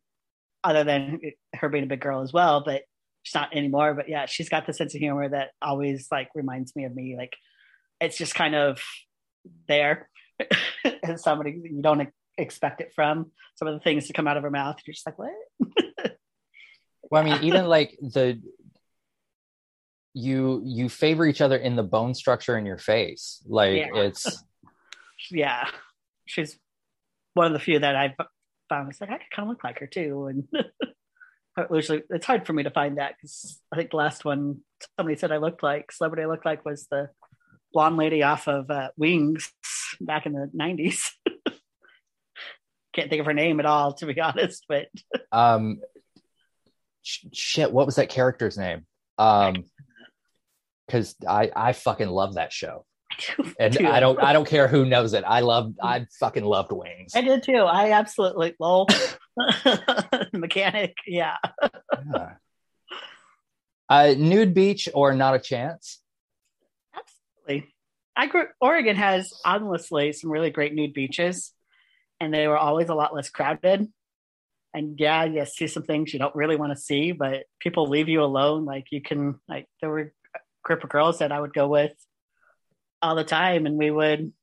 other 0.63 0.83
than 0.83 1.19
her 1.53 1.69
being 1.69 1.83
a 1.83 1.87
big 1.87 2.01
girl 2.01 2.21
as 2.21 2.33
well, 2.33 2.63
but 2.65 2.83
she's 3.23 3.35
not 3.35 3.55
anymore. 3.55 3.93
But 3.93 4.09
yeah, 4.09 4.25
she's 4.25 4.49
got 4.49 4.67
the 4.67 4.73
sense 4.73 4.93
of 4.93 4.99
humor 4.99 5.29
that 5.29 5.51
always 5.61 6.07
like 6.11 6.29
reminds 6.35 6.75
me 6.75 6.85
of 6.85 6.95
me. 6.95 7.15
Like 7.17 7.35
it's 8.01 8.17
just 8.17 8.35
kind 8.35 8.55
of 8.55 8.81
there 9.67 10.09
and 11.03 11.19
somebody 11.19 11.59
you 11.63 11.81
don't 11.81 12.09
expect 12.37 12.81
it 12.81 12.91
from 12.95 13.31
some 13.55 13.67
of 13.67 13.73
the 13.73 13.79
things 13.79 14.07
to 14.07 14.13
come 14.13 14.27
out 14.27 14.37
of 14.37 14.43
her 14.43 14.51
mouth 14.51 14.77
you're 14.85 14.93
just 14.93 15.05
like 15.05 15.19
what? 15.19 15.31
Well 17.11 17.23
i 17.23 17.25
mean 17.25 17.43
even 17.43 17.65
like 17.65 17.97
the 18.01 18.39
you 20.13 20.61
you 20.63 20.89
favor 20.89 21.25
each 21.25 21.41
other 21.41 21.57
in 21.57 21.75
the 21.75 21.83
bone 21.83 22.13
structure 22.13 22.57
in 22.57 22.65
your 22.65 22.77
face. 22.77 23.41
Like 23.47 23.77
yeah. 23.77 23.87
it's 23.95 24.43
yeah. 25.31 25.67
She's 26.25 26.57
one 27.33 27.47
of 27.47 27.53
the 27.53 27.59
few 27.59 27.79
that 27.79 27.95
I've 27.95 28.13
found 28.69 28.89
it's 28.89 29.01
like 29.01 29.09
i 29.09 29.17
could 29.17 29.31
kind 29.35 29.47
of 29.47 29.49
look 29.49 29.63
like 29.63 29.79
her 29.79 29.87
too 29.87 30.27
and 30.27 30.47
usually 31.71 32.03
it's 32.11 32.25
hard 32.25 32.45
for 32.45 32.53
me 32.53 32.63
to 32.63 32.69
find 32.69 32.97
that 32.97 33.15
because 33.17 33.59
i 33.73 33.75
think 33.75 33.89
the 33.89 33.97
last 33.97 34.23
one 34.23 34.59
somebody 34.95 35.17
said 35.17 35.31
i 35.31 35.37
looked 35.37 35.63
like 35.63 35.91
celebrity 35.91 36.23
i 36.23 36.27
looked 36.27 36.45
like 36.45 36.63
was 36.63 36.87
the 36.91 37.09
blonde 37.73 37.97
lady 37.97 38.23
off 38.23 38.47
of 38.47 38.69
uh, 38.69 38.89
Wings 38.95 39.51
back 39.99 40.25
in 40.25 40.33
the 40.33 40.49
90s. 40.55 40.99
Can't 42.93 43.09
think 43.09 43.19
of 43.19 43.25
her 43.25 43.33
name 43.33 43.59
at 43.59 43.65
all, 43.65 43.93
to 43.93 44.05
be 44.05 44.19
honest. 44.19 44.65
But 44.67 44.87
um, 45.31 45.79
sh- 47.03 47.25
shit, 47.33 47.71
what 47.71 47.85
was 47.85 47.95
that 47.95 48.09
character's 48.09 48.57
name? 48.57 48.85
Um, 49.17 49.65
because 50.87 51.15
I 51.27 51.51
I 51.55 51.73
fucking 51.73 52.09
love 52.09 52.35
that 52.35 52.51
show. 52.51 52.85
and 53.59 53.73
too. 53.73 53.87
I 53.87 53.99
don't 53.99 54.21
I 54.21 54.33
don't 54.33 54.47
care 54.47 54.67
who 54.67 54.85
knows 54.85 55.13
it. 55.13 55.23
I 55.25 55.41
love 55.41 55.73
I 55.81 56.07
fucking 56.19 56.43
loved 56.43 56.71
Wings. 56.71 57.15
I 57.15 57.21
did 57.21 57.43
too. 57.43 57.57
I 57.57 57.91
absolutely 57.91 58.55
lol 58.59 58.87
mechanic. 60.33 60.95
Yeah. 61.05 61.37
yeah. 61.61 62.33
Uh, 63.87 64.13
nude 64.17 64.53
beach 64.53 64.87
or 64.93 65.13
not 65.15 65.35
a 65.35 65.39
chance? 65.39 65.99
I 68.19 68.27
grew 68.27 68.47
Oregon 68.59 68.97
has 68.97 69.31
honestly 69.45 70.11
some 70.11 70.29
really 70.29 70.49
great 70.49 70.75
nude 70.75 70.93
beaches, 70.93 71.53
and 72.19 72.33
they 72.33 72.49
were 72.49 72.57
always 72.57 72.89
a 72.89 72.93
lot 72.93 73.15
less 73.15 73.29
crowded. 73.29 73.87
And 74.73 74.99
yeah, 74.99 75.23
you 75.23 75.45
see 75.45 75.67
some 75.67 75.83
things 75.83 76.11
you 76.11 76.19
don't 76.19 76.35
really 76.35 76.57
want 76.57 76.73
to 76.73 76.81
see, 76.81 77.13
but 77.13 77.45
people 77.61 77.87
leave 77.87 78.09
you 78.09 78.21
alone. 78.21 78.65
Like 78.65 78.87
you 78.91 79.01
can 79.01 79.39
like 79.47 79.67
there 79.79 79.89
were 79.89 80.13
a 80.35 80.39
group 80.65 80.83
of 80.83 80.89
girls 80.89 81.19
that 81.19 81.31
I 81.31 81.39
would 81.39 81.53
go 81.53 81.69
with 81.69 81.93
all 83.01 83.15
the 83.15 83.23
time, 83.23 83.65
and 83.65 83.77
we 83.77 83.89
would 83.89 84.33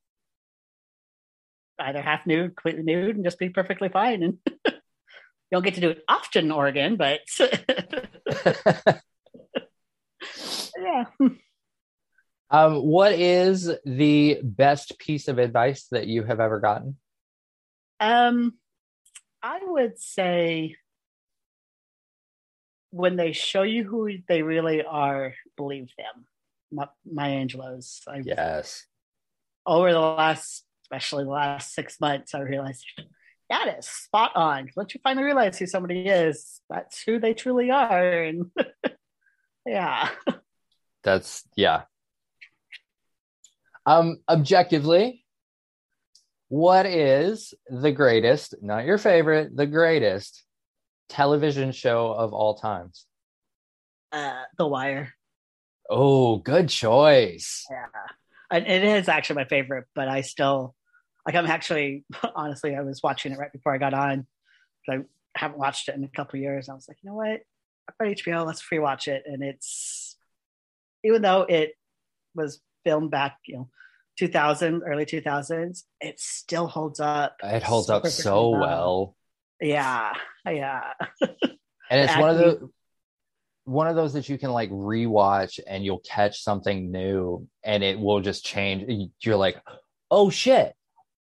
either 1.78 2.00
half 2.00 2.26
nude, 2.26 2.56
completely 2.56 2.82
nude, 2.82 3.16
and 3.16 3.26
just 3.26 3.38
be 3.38 3.50
perfectly 3.50 3.90
fine. 3.90 4.22
And 4.22 4.38
you 4.46 4.72
don't 5.52 5.62
get 5.62 5.74
to 5.74 5.82
do 5.82 5.90
it 5.90 6.02
often 6.08 6.46
in 6.46 6.50
Oregon, 6.50 6.96
but 6.96 7.20
yeah. 10.78 11.04
Um, 12.50 12.76
what 12.76 13.12
is 13.12 13.70
the 13.84 14.40
best 14.42 14.98
piece 14.98 15.28
of 15.28 15.38
advice 15.38 15.86
that 15.90 16.06
you 16.06 16.22
have 16.22 16.40
ever 16.40 16.60
gotten? 16.60 16.96
Um, 17.98 18.54
I 19.42 19.60
would 19.62 19.98
say 19.98 20.76
when 22.90 23.16
they 23.16 23.32
show 23.32 23.62
you 23.62 23.84
who 23.84 24.10
they 24.28 24.42
really 24.42 24.82
are, 24.84 25.34
believe 25.56 25.90
them. 25.98 26.26
My, 26.72 26.88
Maya 27.10 27.44
Angelou's. 27.44 28.02
I, 28.06 28.22
yes. 28.24 28.86
Over 29.66 29.92
the 29.92 30.00
last, 30.00 30.64
especially 30.84 31.24
the 31.24 31.30
last 31.30 31.74
six 31.74 32.00
months, 32.00 32.34
I 32.34 32.40
realized 32.40 32.84
that 33.50 33.76
is 33.78 33.86
spot 33.86 34.32
on. 34.34 34.70
Once 34.76 34.94
you 34.94 35.00
finally 35.02 35.24
realize 35.24 35.58
who 35.58 35.66
somebody 35.66 36.06
is, 36.06 36.60
that's 36.68 37.02
who 37.02 37.18
they 37.18 37.34
truly 37.34 37.70
are. 37.70 38.22
And 38.22 38.50
yeah. 39.66 40.08
That's 41.04 41.44
yeah, 41.56 41.82
um, 43.86 44.18
objectively, 44.28 45.24
what 46.48 46.86
is 46.86 47.54
the 47.68 47.92
greatest, 47.92 48.54
not 48.62 48.84
your 48.84 48.98
favorite, 48.98 49.56
the 49.56 49.66
greatest 49.66 50.44
television 51.08 51.72
show 51.72 52.12
of 52.12 52.32
all 52.32 52.56
times? 52.56 53.06
Uh, 54.12 54.42
The 54.58 54.66
Wire. 54.66 55.14
Oh, 55.88 56.38
good 56.38 56.68
choice. 56.68 57.64
Yeah. 57.70 57.86
And 58.50 58.66
it 58.66 58.84
is 58.84 59.08
actually 59.08 59.36
my 59.36 59.44
favorite, 59.44 59.86
but 59.94 60.08
I 60.08 60.20
still, 60.20 60.74
like, 61.24 61.34
I'm 61.34 61.46
actually, 61.46 62.04
honestly, 62.34 62.74
I 62.74 62.82
was 62.82 63.02
watching 63.02 63.32
it 63.32 63.38
right 63.38 63.52
before 63.52 63.74
I 63.74 63.78
got 63.78 63.94
on. 63.94 64.26
I 64.88 64.98
haven't 65.34 65.58
watched 65.58 65.88
it 65.88 65.96
in 65.96 66.04
a 66.04 66.08
couple 66.08 66.38
years. 66.38 66.68
I 66.68 66.74
was 66.74 66.86
like, 66.88 66.98
you 67.02 67.10
know 67.10 67.16
what? 67.16 67.40
I've 67.88 67.98
got 67.98 68.08
HBO, 68.08 68.46
let's 68.46 68.60
free 68.60 68.78
watch 68.78 69.08
it. 69.08 69.24
And 69.26 69.42
it's, 69.42 70.16
even 71.04 71.22
though 71.22 71.42
it 71.42 71.72
was 72.34 72.60
filmed 72.86 73.10
back, 73.10 73.38
you 73.46 73.56
know, 73.56 73.68
2000, 74.18 74.82
early 74.86 75.04
2000s, 75.04 75.82
it 76.00 76.20
still 76.20 76.68
holds 76.68 77.00
up. 77.00 77.36
It 77.42 77.64
holds 77.64 77.90
up 77.90 78.06
so 78.06 78.50
well. 78.50 78.60
well. 78.60 79.16
Yeah, 79.60 80.12
yeah. 80.46 80.92
and 81.20 81.30
it's 81.90 82.16
one 82.16 82.30
of 82.30 82.38
the 82.38 82.70
one 83.64 83.88
of 83.88 83.96
those 83.96 84.12
that 84.12 84.28
you 84.28 84.38
can 84.38 84.52
like 84.52 84.70
rewatch 84.70 85.58
and 85.66 85.84
you'll 85.84 85.98
catch 86.08 86.42
something 86.42 86.92
new 86.92 87.48
and 87.64 87.82
it 87.82 87.98
will 87.98 88.20
just 88.20 88.44
change. 88.44 89.10
You're 89.20 89.36
like, 89.36 89.56
oh 90.10 90.30
shit. 90.30 90.72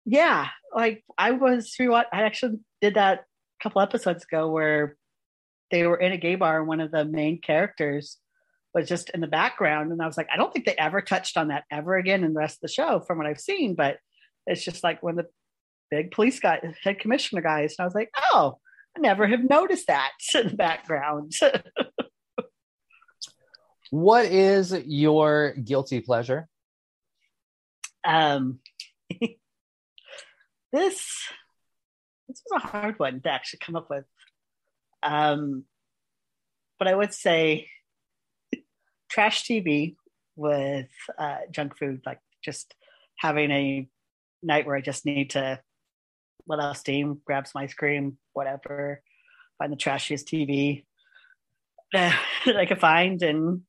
Yeah, 0.04 0.48
like 0.74 1.04
I 1.16 1.30
was 1.30 1.74
rewatch. 1.80 2.06
I 2.12 2.22
actually 2.22 2.58
did 2.82 2.94
that 2.94 3.20
a 3.20 3.62
couple 3.62 3.82
episodes 3.82 4.24
ago 4.24 4.50
where 4.50 4.96
they 5.70 5.86
were 5.86 5.96
in 5.96 6.12
a 6.12 6.18
gay 6.18 6.34
bar 6.34 6.58
and 6.58 6.68
one 6.68 6.80
of 6.80 6.90
the 6.90 7.04
main 7.04 7.40
characters 7.40 8.18
was 8.74 8.88
just 8.88 9.10
in 9.10 9.20
the 9.20 9.26
background. 9.26 9.92
And 9.92 10.02
I 10.02 10.06
was 10.06 10.16
like, 10.16 10.28
I 10.32 10.36
don't 10.36 10.52
think 10.52 10.66
they 10.66 10.76
ever 10.76 11.00
touched 11.00 11.36
on 11.36 11.48
that 11.48 11.64
ever 11.70 11.96
again 11.96 12.24
in 12.24 12.34
the 12.34 12.40
rest 12.40 12.56
of 12.56 12.62
the 12.62 12.68
show 12.68 13.00
from 13.00 13.18
what 13.18 13.26
I've 13.26 13.40
seen. 13.40 13.74
But 13.74 13.98
it's 14.46 14.64
just 14.64 14.82
like 14.82 15.02
when 15.02 15.16
the 15.16 15.26
big 15.90 16.10
police 16.10 16.40
guy, 16.40 16.60
head 16.82 16.98
commissioner 16.98 17.40
guys, 17.40 17.76
and 17.78 17.84
I 17.84 17.86
was 17.86 17.94
like, 17.94 18.10
oh, 18.32 18.58
I 18.96 19.00
never 19.00 19.26
have 19.26 19.48
noticed 19.48 19.86
that 19.86 20.12
in 20.34 20.48
the 20.48 20.56
background. 20.56 21.32
what 23.90 24.26
is 24.26 24.72
your 24.72 25.52
guilty 25.52 26.00
pleasure? 26.00 26.48
Um, 28.04 28.58
this 30.72 31.06
this 32.28 32.42
was 32.50 32.62
a 32.62 32.66
hard 32.66 32.98
one 32.98 33.20
to 33.20 33.30
actually 33.30 33.60
come 33.60 33.76
up 33.76 33.88
with. 33.88 34.04
Um, 35.02 35.64
but 36.78 36.88
I 36.88 36.94
would 36.94 37.12
say 37.12 37.68
trash 39.14 39.44
TV 39.44 39.94
with 40.34 40.88
uh, 41.16 41.38
junk 41.52 41.78
food, 41.78 42.00
like 42.04 42.18
just 42.44 42.74
having 43.16 43.52
a 43.52 43.88
night 44.42 44.66
where 44.66 44.74
I 44.74 44.80
just 44.80 45.06
need 45.06 45.30
to 45.30 45.60
let 46.48 46.58
out 46.58 46.76
steam, 46.76 47.20
grab 47.24 47.46
some 47.46 47.62
ice 47.62 47.74
cream, 47.74 48.18
whatever, 48.32 49.02
find 49.58 49.72
the 49.72 49.76
trashiest 49.76 50.26
TV 50.26 50.84
that 51.92 52.56
I 52.56 52.66
could 52.66 52.80
find 52.80 53.22
and 53.22 53.62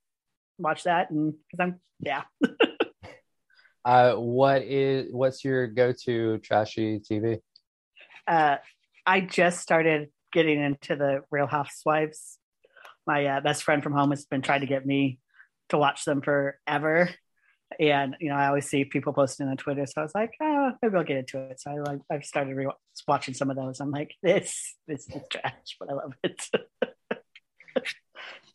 watch 0.58 0.84
that. 0.86 1.12
And 1.12 1.36
because 1.52 1.64
I'm, 1.64 1.80
yeah. 2.00 2.24
uh, 3.86 4.16
what 4.16 4.64
is 4.64 5.10
what's 5.12 5.46
your 5.46 5.68
go-to 5.68 6.40
trashy 6.40 7.00
TV? 7.00 7.40
Uh, 8.28 8.56
I 9.06 9.22
just 9.22 9.60
started 9.60 10.10
getting 10.34 10.60
into 10.60 10.96
the 10.96 11.22
Real 11.30 11.46
Housewives. 11.46 12.40
My 13.06 13.28
uh, 13.28 13.42
best 13.42 13.62
friend 13.62 13.84
from 13.84 13.94
home 13.94 14.10
has 14.10 14.26
been 14.26 14.42
trying 14.42 14.62
to 14.62 14.66
get 14.66 14.88
me 14.88 15.20
to 15.70 15.78
watch 15.78 16.06
them 16.06 16.22
forever. 16.22 17.10
And 17.80 18.16
you 18.20 18.30
know, 18.30 18.36
I 18.36 18.48
always 18.48 18.70
see 18.70 18.86
people 18.86 19.14
posting 19.14 19.48
on 19.48 19.58
Twitter, 19.58 19.86
so 19.86 20.02
I 20.02 20.04
was 20.04 20.16
like, 20.16 20.34
oh, 20.42 20.72
maybe 20.82 20.96
I'll 20.96 21.04
get 21.04 21.18
into 21.18 21.40
it. 21.40 21.60
So 21.60 21.72
I 21.72 21.80
like 21.80 22.00
I've 22.12 22.24
started 22.24 22.56
re- 22.56 22.68
watching 23.08 23.34
some 23.34 23.50
of 23.50 23.56
those. 23.56 23.80
I'm 23.80 23.92
like, 23.92 24.14
this 24.22 24.76
this 24.88 25.08
is 25.10 25.22
trash, 25.30 25.78
but 25.80 25.90
I 25.90 25.94
love 25.94 26.14
it. 26.24 26.48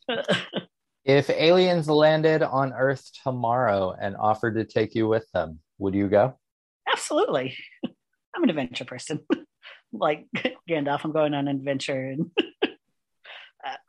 if 1.04 1.28
aliens 1.28 1.88
landed 1.88 2.42
on 2.42 2.72
Earth 2.72 3.10
tomorrow 3.24 3.94
and 4.00 4.16
offered 4.16 4.54
to 4.54 4.64
take 4.64 4.94
you 4.94 5.08
with 5.08 5.26
them, 5.32 5.58
would 5.78 5.94
you 5.94 6.08
go? 6.08 6.38
Absolutely. 6.90 7.56
I'm 8.34 8.44
an 8.44 8.50
adventure 8.50 8.84
person. 8.84 9.20
like 9.92 10.26
Gandalf, 10.68 11.04
I'm 11.04 11.12
going 11.12 11.34
on 11.34 11.48
an 11.48 11.56
adventure, 11.56 12.10
and 12.10 12.30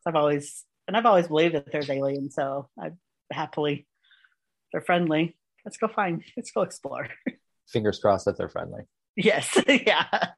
I've 0.05 0.15
always 0.15 0.65
and 0.87 0.97
I've 0.97 1.05
always 1.05 1.27
believed 1.27 1.55
that 1.55 1.71
there's 1.71 1.89
aliens, 1.89 2.35
so 2.35 2.67
I 2.77 2.91
happily 3.31 3.87
they're 4.71 4.81
friendly. 4.81 5.35
Let's 5.65 5.77
go 5.77 5.87
find. 5.87 6.23
Let's 6.35 6.51
go 6.51 6.61
explore. 6.61 7.07
Fingers 7.67 7.99
crossed 7.99 8.25
that 8.25 8.37
they're 8.37 8.49
friendly. 8.49 8.83
Yes, 9.15 9.57
yeah. 9.67 10.05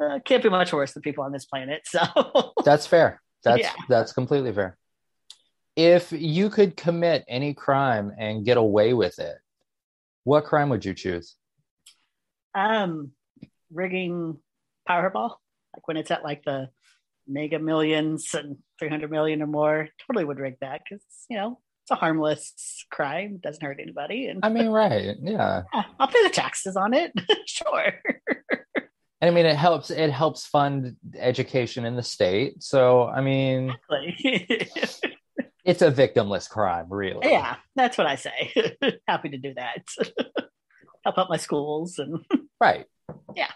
uh, 0.00 0.18
can't 0.24 0.42
be 0.42 0.48
much 0.48 0.72
worse 0.72 0.92
than 0.92 1.02
people 1.02 1.24
on 1.24 1.32
this 1.32 1.44
planet. 1.44 1.82
So 1.84 2.00
that's 2.64 2.86
fair. 2.86 3.20
That's 3.44 3.60
yeah. 3.60 3.72
that's 3.88 4.12
completely 4.12 4.52
fair. 4.52 4.76
If 5.76 6.10
you 6.10 6.48
could 6.50 6.76
commit 6.76 7.24
any 7.28 7.52
crime 7.52 8.12
and 8.18 8.44
get 8.44 8.56
away 8.56 8.94
with 8.94 9.18
it, 9.18 9.36
what 10.24 10.44
crime 10.44 10.70
would 10.70 10.84
you 10.84 10.94
choose? 10.94 11.36
Um, 12.54 13.12
rigging 13.70 14.38
Powerball, 14.88 15.34
like 15.74 15.86
when 15.86 15.98
it's 15.98 16.10
at 16.10 16.24
like 16.24 16.44
the 16.44 16.70
mega 17.28 17.58
millions 17.58 18.34
and 18.34 18.56
300 18.78 19.10
million 19.10 19.42
or 19.42 19.46
more, 19.46 19.88
totally 20.06 20.24
would 20.24 20.38
rig 20.38 20.56
that 20.60 20.82
because, 20.88 21.04
you 21.28 21.36
know, 21.36 21.58
it's 21.84 21.90
a 21.92 21.94
harmless 21.94 22.84
crime. 22.90 23.36
It 23.36 23.42
doesn't 23.42 23.62
hurt 23.62 23.78
anybody. 23.80 24.26
And 24.26 24.40
I 24.42 24.48
mean, 24.48 24.68
right. 24.68 25.16
Yeah. 25.22 25.62
yeah 25.72 25.82
I'll 26.00 26.08
pay 26.08 26.22
the 26.24 26.30
taxes 26.30 26.76
on 26.76 26.94
it. 26.94 27.12
sure. 27.46 27.92
And 29.20 29.30
I 29.30 29.30
mean, 29.30 29.46
it 29.46 29.56
helps. 29.56 29.90
It 29.90 30.10
helps 30.10 30.46
fund 30.46 30.96
education 31.16 31.84
in 31.86 31.96
the 31.96 32.02
state. 32.02 32.62
So, 32.62 33.04
I 33.06 33.22
mean, 33.22 33.74
exactly. 33.90 34.70
it's 35.64 35.80
a 35.80 35.90
victimless 35.90 36.50
crime, 36.50 36.86
really. 36.90 37.30
Yeah, 37.30 37.56
that's 37.74 37.96
what 37.96 38.06
I 38.06 38.16
say. 38.16 38.52
Happy 39.08 39.30
to 39.30 39.38
do 39.38 39.54
that. 39.54 39.86
Help 41.02 41.18
out 41.18 41.30
my 41.30 41.38
schools 41.38 41.98
and 41.98 42.24
right. 42.60 42.84
Yeah. 43.34 43.50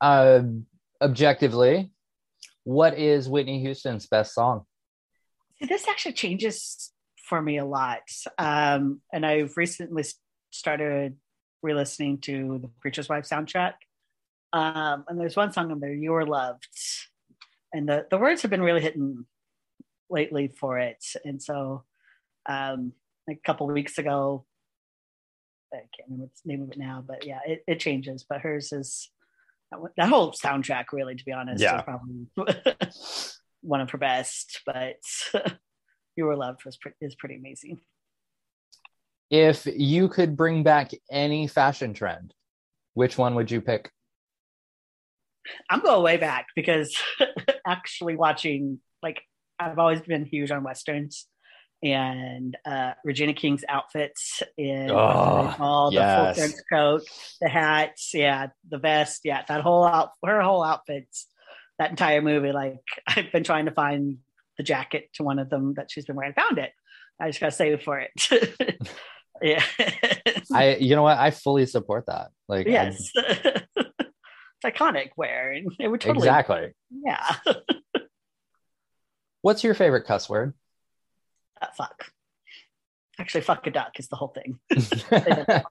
uh, 0.00 0.42
objectively, 1.00 1.92
what 2.64 2.98
is 2.98 3.28
Whitney 3.28 3.60
Houston's 3.60 4.06
best 4.06 4.34
song? 4.34 4.64
This 5.60 5.86
actually 5.88 6.14
changes 6.14 6.92
for 7.28 7.40
me 7.40 7.58
a 7.58 7.64
lot. 7.64 8.02
Um, 8.38 9.00
and 9.12 9.24
I've 9.24 9.56
recently 9.56 10.04
started 10.50 11.16
re-listening 11.62 12.18
to 12.22 12.58
the 12.60 12.70
Preacher's 12.80 13.08
Wife 13.08 13.28
soundtrack. 13.28 13.74
Um, 14.52 15.04
and 15.08 15.18
there's 15.18 15.36
one 15.36 15.52
song 15.52 15.70
on 15.72 15.80
there, 15.80 15.92
"You're 15.92 16.24
Loved," 16.24 16.68
and 17.72 17.88
the 17.88 18.06
the 18.08 18.18
words 18.18 18.42
have 18.42 18.52
been 18.52 18.62
really 18.62 18.82
hitting 18.82 19.26
lately 20.08 20.46
for 20.46 20.78
it. 20.78 21.04
And 21.24 21.42
so, 21.42 21.82
um, 22.46 22.92
a 23.28 23.34
couple 23.34 23.66
weeks 23.66 23.98
ago, 23.98 24.44
I 25.72 25.78
can't 25.78 26.08
remember 26.08 26.30
the 26.44 26.48
name 26.48 26.62
of 26.62 26.70
it 26.70 26.78
now, 26.78 27.02
but 27.04 27.26
yeah, 27.26 27.40
it, 27.44 27.64
it 27.66 27.80
changes. 27.80 28.24
But 28.28 28.42
hers 28.42 28.72
is 28.72 29.10
that 29.96 30.08
whole 30.08 30.32
soundtrack, 30.32 30.86
really, 30.92 31.14
to 31.14 31.24
be 31.24 31.32
honest, 31.32 31.62
yeah. 31.62 31.78
is 31.78 31.82
probably 31.82 32.26
one 33.62 33.80
of 33.80 33.90
her 33.90 33.98
best. 33.98 34.60
But 34.66 34.96
"You 36.16 36.26
Were 36.26 36.36
Loved" 36.36 36.64
was 36.64 36.76
pre- 36.76 36.92
is 37.00 37.14
pretty 37.14 37.36
amazing. 37.36 37.80
If 39.30 39.66
you 39.66 40.08
could 40.08 40.36
bring 40.36 40.62
back 40.62 40.90
any 41.10 41.46
fashion 41.46 41.94
trend, 41.94 42.34
which 42.94 43.18
one 43.18 43.34
would 43.34 43.50
you 43.50 43.60
pick? 43.60 43.90
I'm 45.68 45.80
going 45.80 46.02
way 46.02 46.16
back 46.16 46.46
because 46.54 46.96
actually 47.66 48.16
watching 48.16 48.80
like 49.02 49.20
I've 49.58 49.78
always 49.78 50.00
been 50.00 50.24
huge 50.24 50.50
on 50.50 50.62
westerns 50.62 51.26
and 51.84 52.56
uh, 52.64 52.92
Regina 53.04 53.34
King's 53.34 53.62
outfits 53.68 54.42
in 54.56 54.90
oh, 54.90 55.54
all 55.58 55.90
the 55.90 55.96
yes. 55.96 56.36
full 56.36 56.46
trench 56.46 56.60
coat, 56.72 57.02
the 57.42 57.48
hats, 57.48 58.12
yeah, 58.14 58.48
the 58.68 58.78
vest, 58.78 59.20
yeah, 59.24 59.42
that 59.46 59.60
whole 59.60 59.84
out, 59.84 60.10
her 60.24 60.40
whole 60.40 60.64
outfits, 60.64 61.26
that 61.78 61.90
entire 61.90 62.22
movie. 62.22 62.52
Like 62.52 62.80
I've 63.06 63.30
been 63.30 63.44
trying 63.44 63.66
to 63.66 63.70
find 63.70 64.18
the 64.56 64.62
jacket 64.62 65.10
to 65.14 65.22
one 65.22 65.38
of 65.38 65.50
them 65.50 65.74
that 65.74 65.90
she's 65.90 66.06
been 66.06 66.16
wearing. 66.16 66.32
Found 66.32 66.58
it. 66.58 66.72
I 67.20 67.28
just 67.28 67.40
got 67.40 67.46
to 67.46 67.52
save 67.52 67.82
for 67.82 68.00
it. 68.00 68.88
yeah. 69.42 69.62
I, 70.52 70.76
you 70.76 70.96
know 70.96 71.02
what? 71.02 71.18
I 71.18 71.30
fully 71.32 71.66
support 71.66 72.06
that. 72.06 72.30
Like, 72.48 72.66
yes, 72.66 73.10
it's 73.14 73.66
iconic 74.64 75.10
wear, 75.16 75.52
and 75.52 75.70
it 75.78 75.88
would 75.88 76.00
totally 76.00 76.26
exactly. 76.26 76.72
Yeah. 76.90 77.36
What's 79.42 79.62
your 79.62 79.74
favorite 79.74 80.06
cuss 80.06 80.28
word? 80.28 80.54
Fuck. 81.76 82.10
Actually, 83.18 83.42
fuck 83.42 83.66
a 83.66 83.70
duck 83.70 83.98
is 83.98 84.08
the 84.08 84.16
whole 84.16 84.34
thing. 84.34 84.58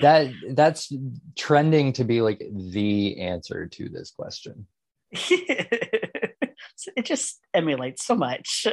that 0.00 0.32
that's 0.50 0.92
trending 1.36 1.92
to 1.92 2.04
be 2.04 2.20
like 2.20 2.42
the 2.52 3.20
answer 3.20 3.66
to 3.66 3.88
this 3.88 4.10
question. 4.10 4.66
it 5.12 6.56
just 7.04 7.40
emulates 7.52 8.04
so 8.04 8.16
much. 8.16 8.66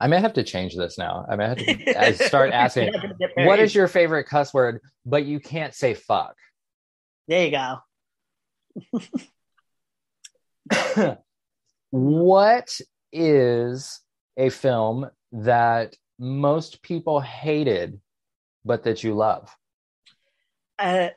I 0.00 0.06
may 0.06 0.20
have 0.20 0.34
to 0.34 0.42
change 0.42 0.76
this 0.76 0.98
now. 0.98 1.24
I 1.28 1.36
may 1.36 1.46
have 1.46 1.58
to 1.58 2.24
start 2.26 2.52
asking, 2.52 2.92
what 3.36 3.58
is 3.58 3.74
your 3.74 3.88
favorite 3.88 4.24
cuss 4.24 4.52
word? 4.54 4.80
But 5.06 5.24
you 5.24 5.40
can't 5.40 5.74
say 5.74 5.94
fuck. 5.94 6.34
There 7.26 7.44
you 7.44 7.50
go. 7.50 7.78
what 11.90 12.80
is 13.12 14.00
a 14.36 14.50
film 14.50 15.10
that 15.32 15.96
most 16.18 16.82
people 16.82 17.20
hated 17.20 18.00
but 18.64 18.84
that 18.84 19.02
you 19.02 19.14
love? 19.14 19.54
Uh, 20.78 21.08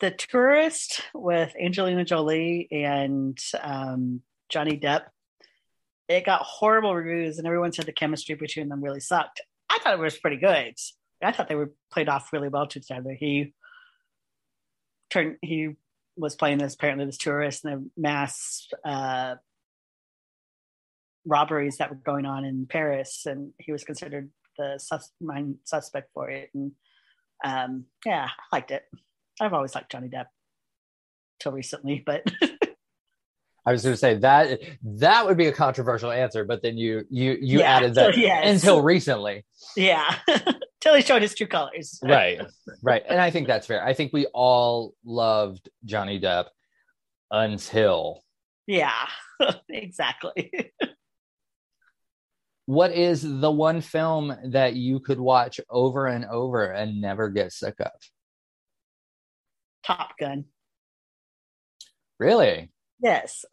the 0.00 0.10
Tourist 0.10 1.02
with 1.14 1.54
Angelina 1.60 2.04
Jolie 2.04 2.68
and 2.70 3.38
um, 3.60 4.20
Johnny 4.48 4.78
Depp. 4.78 5.04
It 6.08 6.24
got 6.24 6.42
horrible 6.42 6.94
reviews, 6.94 7.38
and 7.38 7.46
everyone 7.46 7.72
said 7.72 7.86
the 7.86 7.92
chemistry 7.92 8.34
between 8.36 8.68
them 8.68 8.82
really 8.82 9.00
sucked. 9.00 9.40
I 9.68 9.78
thought 9.78 9.94
it 9.94 9.98
was 9.98 10.16
pretty 10.16 10.36
good. 10.36 10.74
I 11.22 11.32
thought 11.32 11.48
they 11.48 11.56
were 11.56 11.72
played 11.90 12.08
off 12.08 12.32
really 12.32 12.48
well 12.48 12.66
to 12.68 12.78
each 12.78 12.90
other. 12.90 13.12
He 13.12 13.54
turned 15.10 15.36
he 15.42 15.70
was 16.16 16.36
playing 16.36 16.58
this 16.58 16.74
apparently 16.74 17.06
this 17.06 17.18
tourist 17.18 17.64
in 17.64 17.72
a 17.72 18.00
mass 18.00 18.68
uh, 18.84 19.36
robberies 21.26 21.76
that 21.78 21.90
were 21.90 21.96
going 21.96 22.24
on 22.26 22.44
in 22.44 22.66
Paris, 22.66 23.24
and 23.26 23.52
he 23.58 23.72
was 23.72 23.84
considered 23.84 24.30
the 24.58 24.78
sus- 24.78 25.12
main 25.20 25.58
suspect 25.64 26.10
for 26.14 26.30
it. 26.30 26.50
And 26.54 26.72
um, 27.44 27.84
yeah, 28.04 28.28
I 28.52 28.56
liked 28.56 28.70
it. 28.70 28.84
I've 29.40 29.52
always 29.52 29.74
liked 29.74 29.92
Johnny 29.92 30.08
Depp 30.08 30.26
till 31.40 31.52
recently, 31.52 32.02
but 32.06 32.22
I 33.66 33.72
was 33.72 33.82
going 33.82 33.94
to 33.94 33.98
say 33.98 34.14
that 34.18 34.60
that 34.84 35.26
would 35.26 35.36
be 35.36 35.46
a 35.46 35.52
controversial 35.52 36.12
answer, 36.12 36.44
but 36.44 36.62
then 36.62 36.78
you 36.78 37.04
you 37.10 37.36
you 37.40 37.58
Yeah, 37.58 37.76
added 37.76 37.94
that 37.96 38.14
so 38.14 38.20
yes. 38.20 38.46
until 38.62 38.80
recently, 38.82 39.44
Yeah. 39.76 40.14
Till 40.80 40.94
he 40.94 41.02
showed 41.02 41.22
his 41.22 41.34
true 41.34 41.48
colors. 41.48 41.98
right? 42.04 42.40
Right, 42.80 43.02
and 43.08 43.20
I 43.20 43.30
think 43.32 43.48
that's 43.48 43.66
fair. 43.66 43.84
I 43.84 43.92
think 43.92 44.12
we 44.12 44.26
all 44.26 44.94
loved 45.04 45.68
Johnny 45.84 46.20
Depp 46.20 46.44
until 47.32 48.22
Yeah. 48.68 48.92
exactly. 49.68 50.52
What 52.66 52.92
is 52.92 53.22
the 53.22 53.50
one 53.50 53.80
film 53.80 54.36
that 54.50 54.74
you 54.74 55.00
could 55.00 55.20
watch 55.20 55.60
over 55.70 56.06
and 56.06 56.24
over 56.24 56.64
and 56.64 57.00
never 57.00 57.30
get 57.30 57.52
sick 57.52 57.76
of? 57.80 57.92
Top 59.84 60.18
Gun. 60.18 60.46
Really? 62.18 62.70
Yes, 63.00 63.44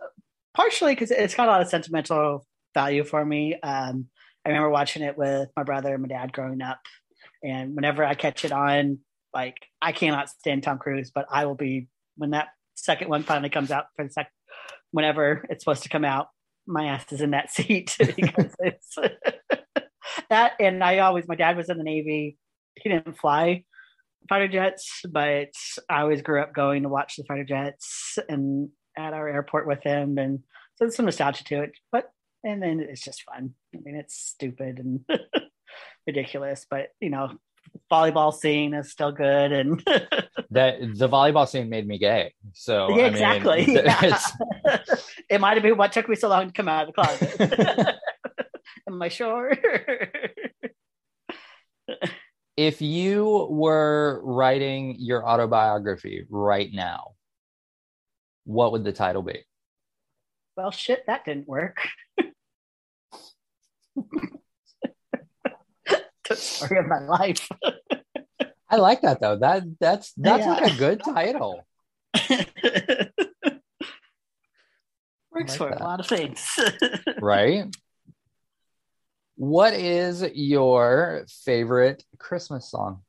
partially 0.55 0.93
because 0.93 1.11
it's 1.11 1.35
got 1.35 1.47
a 1.47 1.51
lot 1.51 1.61
of 1.61 1.67
sentimental 1.67 2.45
value 2.73 3.03
for 3.03 3.23
me. 3.23 3.53
Um, 3.61 4.07
I 4.43 4.49
remember 4.49 4.69
watching 4.69 5.03
it 5.03 5.17
with 5.17 5.49
my 5.55 5.63
brother 5.63 5.93
and 5.93 6.01
my 6.01 6.07
dad 6.07 6.33
growing 6.33 6.61
up, 6.61 6.79
and 7.43 7.75
whenever 7.75 8.03
I 8.03 8.15
catch 8.15 8.45
it 8.45 8.51
on, 8.51 8.99
like 9.33 9.57
I 9.81 9.91
cannot 9.91 10.29
stand 10.29 10.63
Tom 10.63 10.79
Cruise, 10.79 11.11
but 11.13 11.27
I 11.29 11.45
will 11.45 11.55
be 11.55 11.87
when 12.17 12.31
that 12.31 12.47
second 12.75 13.09
one 13.09 13.23
finally 13.23 13.49
comes 13.49 13.69
out 13.69 13.85
for 13.95 14.05
the 14.05 14.11
second, 14.11 14.31
whenever 14.91 15.45
it's 15.49 15.63
supposed 15.63 15.83
to 15.83 15.89
come 15.89 16.05
out, 16.05 16.27
my 16.65 16.85
ass 16.85 17.11
is 17.11 17.21
in 17.21 17.31
that 17.31 17.51
seat 17.51 17.95
because 17.99 18.55
it's 18.59 18.95
that. 20.29 20.53
And 20.59 20.83
I 20.83 20.99
always, 20.99 21.27
my 21.27 21.35
dad 21.35 21.57
was 21.57 21.69
in 21.69 21.77
the 21.77 21.83
Navy. 21.83 22.37
He 22.75 22.89
didn't 22.89 23.17
fly 23.17 23.63
fighter 24.29 24.47
jets, 24.47 25.01
but 25.09 25.49
I 25.89 26.01
always 26.01 26.21
grew 26.21 26.41
up 26.41 26.53
going 26.53 26.83
to 26.83 26.89
watch 26.89 27.15
the 27.17 27.25
fighter 27.25 27.43
jets 27.43 28.17
and 28.29 28.69
at 28.97 29.13
our 29.13 29.27
airport 29.27 29.67
with 29.67 29.83
him, 29.83 30.17
and 30.17 30.39
so 30.75 30.85
there's 30.85 30.95
some 30.95 31.05
nostalgia 31.05 31.43
to 31.45 31.63
it. 31.63 31.71
But 31.91 32.09
and 32.43 32.61
then 32.61 32.79
it's 32.79 33.03
just 33.03 33.23
fun. 33.23 33.53
I 33.75 33.79
mean, 33.83 33.95
it's 33.95 34.15
stupid 34.15 34.79
and 34.79 35.01
ridiculous, 36.07 36.65
but 36.69 36.89
you 36.99 37.09
know, 37.09 37.31
volleyball 37.91 38.33
scene 38.33 38.73
is 38.73 38.91
still 38.91 39.11
good, 39.11 39.51
and 39.51 39.79
That 40.51 40.79
the 40.95 41.09
volleyball 41.09 41.47
scene 41.47 41.69
made 41.69 41.87
me 41.87 41.97
gay. 41.97 42.33
So 42.53 42.89
yeah, 42.89 42.93
I 42.95 42.97
mean, 42.97 43.07
exactly. 43.13 43.61
it's- 43.75 44.31
Yeah. 44.65 44.77
it 45.29 45.41
might 45.41 45.53
have 45.55 45.63
been 45.63 45.77
what 45.77 45.91
took 45.91 46.07
me 46.09 46.15
so 46.15 46.29
long 46.29 46.47
to 46.47 46.53
come 46.53 46.67
out 46.67 46.87
of 46.89 46.93
the 46.95 47.01
closet. 47.01 47.95
Am 48.87 49.01
I 49.01 49.09
sure? 49.09 49.53
if 52.57 52.81
you 52.81 53.47
were 53.49 54.21
writing 54.23 54.95
your 54.99 55.27
autobiography 55.27 56.25
right 56.29 56.69
now, 56.73 57.13
what 58.45 58.71
would 58.71 58.83
the 58.83 58.93
title 58.93 59.21
be? 59.23 59.43
well, 60.55 60.69
shit, 60.69 61.03
that 61.07 61.25
didn't 61.25 61.47
work. 61.47 61.77
Story 66.33 66.79
of 66.79 66.87
my 66.87 66.99
life. 66.99 67.47
I 68.69 68.77
like 68.77 69.01
that 69.01 69.19
though. 69.21 69.37
That 69.37 69.63
that's 69.79 70.13
that's 70.17 70.45
Yeah. 70.45 70.53
like 70.53 70.73
a 70.73 70.77
good 70.77 71.03
title. 71.03 71.65
Works 75.31 75.51
like 75.51 75.57
for 75.57 75.69
that. 75.69 75.81
a 75.81 75.83
lot 75.83 75.99
of 75.99 76.07
things. 76.07 76.45
right? 77.19 77.65
What 79.35 79.73
is 79.73 80.23
your 80.33 81.25
favorite 81.45 82.03
Christmas 82.19 82.69
song? 82.69 83.01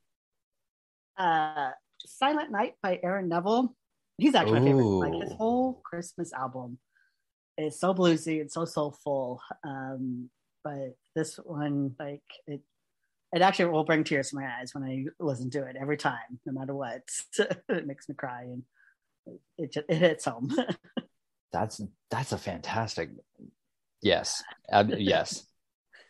uh, 1.18 1.70
Silent 2.06 2.50
Night 2.50 2.74
by 2.82 2.98
Aaron 3.02 3.28
Neville. 3.28 3.74
He's 4.18 4.34
actually 4.34 4.60
my 4.60 4.66
favorite. 4.66 4.82
Like 4.84 5.22
his 5.22 5.32
whole 5.34 5.80
Christmas 5.84 6.32
album 6.32 6.78
is 7.58 7.78
so 7.78 7.94
bluesy 7.94 8.40
and 8.40 8.50
so 8.50 8.64
soulful. 8.64 9.40
Um, 9.62 10.30
but 10.64 10.96
this 11.14 11.36
one, 11.36 11.94
like 11.98 12.22
it, 12.46 12.62
it 13.34 13.42
actually 13.42 13.66
will 13.66 13.84
bring 13.84 14.04
tears 14.04 14.30
to 14.30 14.36
my 14.36 14.46
eyes 14.58 14.74
when 14.74 14.84
I 14.84 15.06
listen 15.18 15.50
to 15.50 15.64
it 15.66 15.76
every 15.78 15.96
time, 15.96 16.40
no 16.46 16.52
matter 16.52 16.74
what. 16.74 17.02
it 17.68 17.86
makes 17.86 18.08
me 18.08 18.14
cry 18.14 18.42
and 18.42 18.62
it 19.26 19.40
it, 19.58 19.72
just, 19.72 19.86
it 19.88 19.96
hits 19.96 20.24
home. 20.24 20.54
That's 21.52 21.80
that's 22.10 22.32
a 22.32 22.38
fantastic. 22.38 23.10
Yes, 24.02 24.42
uh, 24.72 24.84
yes. 24.88 25.46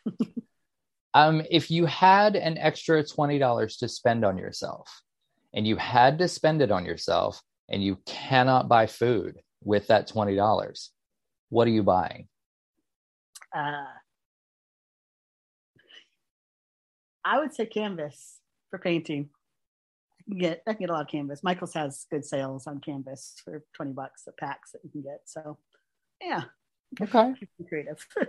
um, 1.14 1.42
if 1.50 1.70
you 1.70 1.84
had 1.84 2.34
an 2.34 2.56
extra 2.56 3.04
twenty 3.04 3.38
dollars 3.38 3.76
to 3.78 3.88
spend 3.88 4.24
on 4.24 4.38
yourself, 4.38 5.02
and 5.52 5.66
you 5.66 5.76
had 5.76 6.18
to 6.20 6.28
spend 6.28 6.62
it 6.62 6.72
on 6.72 6.86
yourself, 6.86 7.42
and 7.68 7.84
you 7.84 7.98
cannot 8.06 8.70
buy 8.70 8.86
food 8.86 9.38
with 9.62 9.86
that 9.88 10.06
twenty 10.06 10.34
dollars, 10.34 10.92
what 11.50 11.68
are 11.68 11.72
you 11.72 11.82
buying? 11.82 12.26
uh, 13.54 13.84
I 17.24 17.38
would 17.38 17.54
say 17.54 17.66
canvas 17.66 18.38
for 18.70 18.78
painting. 18.78 19.30
I 20.20 20.24
can 20.30 20.38
get 20.38 20.62
I 20.66 20.72
can 20.72 20.80
get 20.80 20.90
a 20.90 20.92
lot 20.92 21.02
of 21.02 21.08
canvas. 21.08 21.42
Michaels 21.42 21.74
has 21.74 22.06
good 22.10 22.24
sales 22.24 22.66
on 22.66 22.80
canvas 22.80 23.34
for 23.44 23.64
twenty 23.74 23.92
bucks 23.92 24.26
a 24.26 24.32
packs 24.32 24.72
that 24.72 24.80
you 24.84 24.90
can 24.90 25.02
get. 25.02 25.20
So 25.24 25.58
yeah, 26.20 26.44
Okay. 27.00 27.34
creative. 27.68 28.06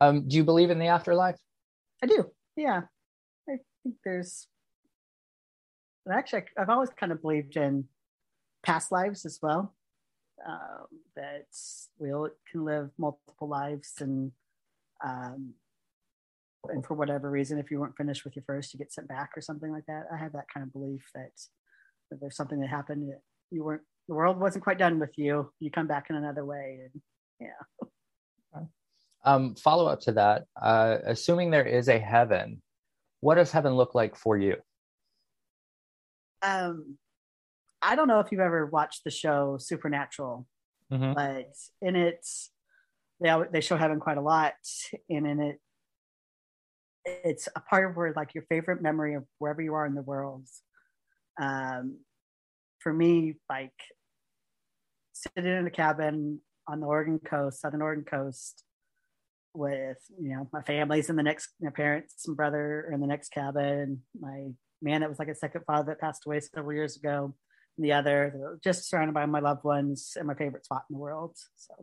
Um, 0.00 0.26
do 0.26 0.36
you 0.36 0.42
believe 0.42 0.70
in 0.70 0.80
the 0.80 0.88
afterlife? 0.88 1.38
I 2.02 2.06
do. 2.06 2.28
Yeah, 2.56 2.82
I 3.48 3.58
think 3.84 3.94
there's. 4.04 4.48
Actually, 6.12 6.42
I've 6.58 6.70
always 6.70 6.90
kind 6.90 7.12
of 7.12 7.22
believed 7.22 7.56
in 7.56 7.84
past 8.64 8.90
lives 8.90 9.24
as 9.24 9.38
well. 9.40 9.76
Um, 10.44 10.86
that 11.14 11.46
we 12.00 12.12
all 12.12 12.30
can 12.50 12.64
live 12.64 12.90
multiple 12.98 13.46
lives, 13.48 13.92
and 14.00 14.32
um, 15.04 15.54
and 16.68 16.84
for 16.84 16.94
whatever 16.94 17.30
reason, 17.30 17.58
if 17.58 17.70
you 17.70 17.80
weren't 17.80 17.96
finished 17.96 18.24
with 18.24 18.36
your 18.36 18.44
first, 18.46 18.72
you 18.72 18.78
get 18.78 18.92
sent 18.92 19.08
back 19.08 19.30
or 19.36 19.40
something 19.40 19.72
like 19.72 19.86
that. 19.86 20.04
I 20.12 20.16
have 20.16 20.32
that 20.32 20.46
kind 20.52 20.64
of 20.66 20.72
belief 20.72 21.04
that, 21.14 21.30
that 22.10 22.20
there's 22.20 22.36
something 22.36 22.60
that 22.60 22.68
happened 22.68 23.08
that 23.10 23.20
you 23.50 23.64
weren't. 23.64 23.82
The 24.08 24.14
world 24.14 24.38
wasn't 24.38 24.64
quite 24.64 24.78
done 24.78 24.98
with 24.98 25.16
you. 25.16 25.52
You 25.60 25.70
come 25.70 25.86
back 25.86 26.06
in 26.10 26.16
another 26.16 26.44
way, 26.44 26.80
and 26.92 27.02
yeah. 27.40 27.88
Um, 29.24 29.54
follow 29.54 29.86
up 29.86 30.00
to 30.00 30.12
that, 30.14 30.46
uh, 30.60 30.98
assuming 31.06 31.52
there 31.52 31.64
is 31.64 31.88
a 31.88 31.96
heaven, 32.00 32.60
what 33.20 33.36
does 33.36 33.52
heaven 33.52 33.74
look 33.74 33.94
like 33.94 34.16
for 34.16 34.36
you? 34.36 34.56
um 36.42 36.98
I 37.80 37.94
don't 37.94 38.08
know 38.08 38.18
if 38.18 38.32
you've 38.32 38.40
ever 38.40 38.66
watched 38.66 39.04
the 39.04 39.12
show 39.12 39.58
Supernatural, 39.60 40.46
Mhm. 40.90 41.14
but 41.14 41.52
in 41.80 41.94
it 41.94 42.26
they 43.20 43.32
they 43.52 43.60
show 43.60 43.76
heaven 43.76 44.00
quite 44.00 44.18
a 44.18 44.20
lot, 44.22 44.54
and 45.08 45.24
in 45.24 45.40
it 45.40 45.60
it's 47.04 47.48
a 47.54 47.60
part 47.60 47.90
of 47.90 47.96
where 47.96 48.12
like 48.14 48.34
your 48.34 48.44
favorite 48.48 48.82
memory 48.82 49.14
of 49.14 49.24
wherever 49.38 49.62
you 49.62 49.74
are 49.74 49.86
in 49.86 49.94
the 49.94 50.02
world. 50.02 50.46
Um, 51.40 51.98
for 52.78 52.92
me, 52.92 53.34
like 53.48 53.72
sitting 55.12 55.50
in 55.50 55.66
a 55.66 55.70
cabin 55.70 56.40
on 56.68 56.80
the 56.80 56.86
Oregon 56.86 57.18
coast, 57.18 57.60
southern 57.60 57.82
Oregon 57.82 58.04
coast, 58.04 58.64
with 59.54 59.98
you 60.18 60.30
know 60.30 60.48
my 60.52 60.62
family's 60.62 61.10
in 61.10 61.16
the 61.16 61.22
next, 61.22 61.50
my 61.60 61.70
parents 61.70 62.26
and 62.26 62.36
brother 62.36 62.86
are 62.88 62.92
in 62.92 63.00
the 63.00 63.06
next 63.06 63.30
cabin. 63.30 64.02
My 64.18 64.48
man 64.80 65.00
that 65.00 65.10
was 65.10 65.18
like 65.18 65.28
a 65.28 65.34
second 65.34 65.62
father 65.66 65.92
that 65.92 66.00
passed 66.00 66.26
away 66.26 66.40
several 66.40 66.72
years 66.72 66.96
ago, 66.96 67.34
and 67.76 67.84
the 67.84 67.92
other 67.92 68.58
just 68.62 68.88
surrounded 68.88 69.14
by 69.14 69.26
my 69.26 69.40
loved 69.40 69.64
ones 69.64 70.12
and 70.16 70.26
my 70.26 70.34
favorite 70.34 70.64
spot 70.64 70.84
in 70.88 70.94
the 70.94 71.00
world. 71.00 71.36
So 71.56 71.74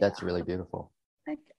That's 0.00 0.22
really 0.22 0.42
beautiful. 0.42 0.92
thank 1.26 1.40
you. 1.46 1.57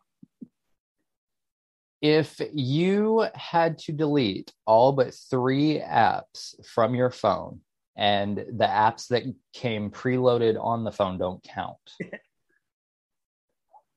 If 2.02 2.40
you 2.54 3.28
had 3.34 3.78
to 3.80 3.92
delete 3.92 4.54
all 4.66 4.94
but 4.94 5.14
three 5.14 5.80
apps 5.80 6.56
from 6.66 6.96
your 6.96 7.12
phone, 7.12 7.62
and 7.98 8.38
the 8.38 8.66
apps 8.66 9.10
that 9.10 9.24
came 9.54 9.92
preloaded 9.92 10.58
on 10.62 10.86
the 10.86 10.92
phone 10.92 11.18
don't 11.18 11.44
count, 11.44 11.78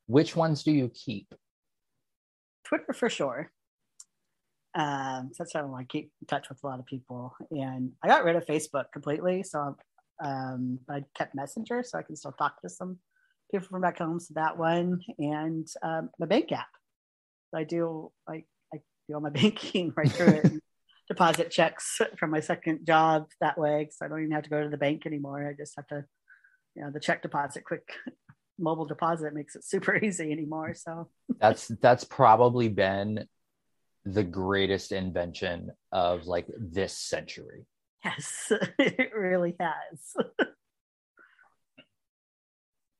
which 0.06 0.34
ones 0.34 0.64
do 0.64 0.72
you 0.72 0.90
keep? 0.92 1.32
Twitter 2.64 2.92
for 2.92 3.08
sure. 3.08 3.52
Um, 4.74 5.30
that's 5.38 5.52
how 5.52 5.72
I 5.74 5.84
keep 5.84 6.10
in 6.20 6.26
touch 6.26 6.48
with 6.48 6.58
a 6.64 6.66
lot 6.66 6.80
of 6.80 6.86
people. 6.86 7.34
And 7.50 7.92
I 8.02 8.08
got 8.08 8.24
rid 8.24 8.36
of 8.36 8.46
Facebook 8.46 8.86
completely. 8.92 9.42
So 9.42 9.76
um, 10.24 10.78
I 10.88 11.04
kept 11.14 11.34
Messenger 11.34 11.82
so 11.82 11.98
I 11.98 12.02
can 12.02 12.16
still 12.16 12.32
talk 12.32 12.60
to 12.62 12.68
some 12.68 12.98
people 13.50 13.68
from 13.68 13.82
back 13.82 13.98
home. 13.98 14.18
So 14.18 14.34
that 14.34 14.56
one 14.56 15.00
and 15.18 15.68
um, 15.82 16.10
the 16.18 16.26
bank 16.26 16.50
app. 16.52 16.68
I 17.54 17.64
do 17.64 18.10
like 18.28 18.46
I 18.74 18.78
do 19.08 19.14
all 19.14 19.20
my 19.20 19.30
banking 19.30 19.92
right 19.96 20.10
through 20.10 20.40
it. 20.44 20.52
deposit 21.08 21.50
checks 21.50 22.00
from 22.18 22.30
my 22.30 22.40
second 22.40 22.86
job 22.86 23.26
that 23.40 23.58
way 23.58 23.80
because 23.80 23.98
I 24.02 24.08
don't 24.08 24.20
even 24.20 24.32
have 24.32 24.44
to 24.44 24.50
go 24.50 24.62
to 24.62 24.68
the 24.68 24.76
bank 24.76 25.04
anymore. 25.04 25.46
I 25.46 25.52
just 25.52 25.74
have 25.76 25.86
to, 25.88 26.04
you 26.74 26.82
know, 26.82 26.90
the 26.90 27.00
check 27.00 27.22
deposit 27.22 27.64
quick 27.64 27.86
mobile 28.58 28.86
deposit 28.86 29.34
makes 29.34 29.56
it 29.56 29.64
super 29.64 29.96
easy 29.96 30.30
anymore. 30.32 30.74
So 30.74 31.08
That's 31.40 31.68
that's 31.68 32.04
probably 32.04 32.68
been 32.68 33.26
the 34.04 34.22
greatest 34.22 34.92
invention 34.92 35.70
of 35.90 36.26
like 36.26 36.46
this 36.58 36.96
century. 36.96 37.66
Yes, 38.04 38.50
it 38.78 39.12
really 39.14 39.56
has. 39.60 40.14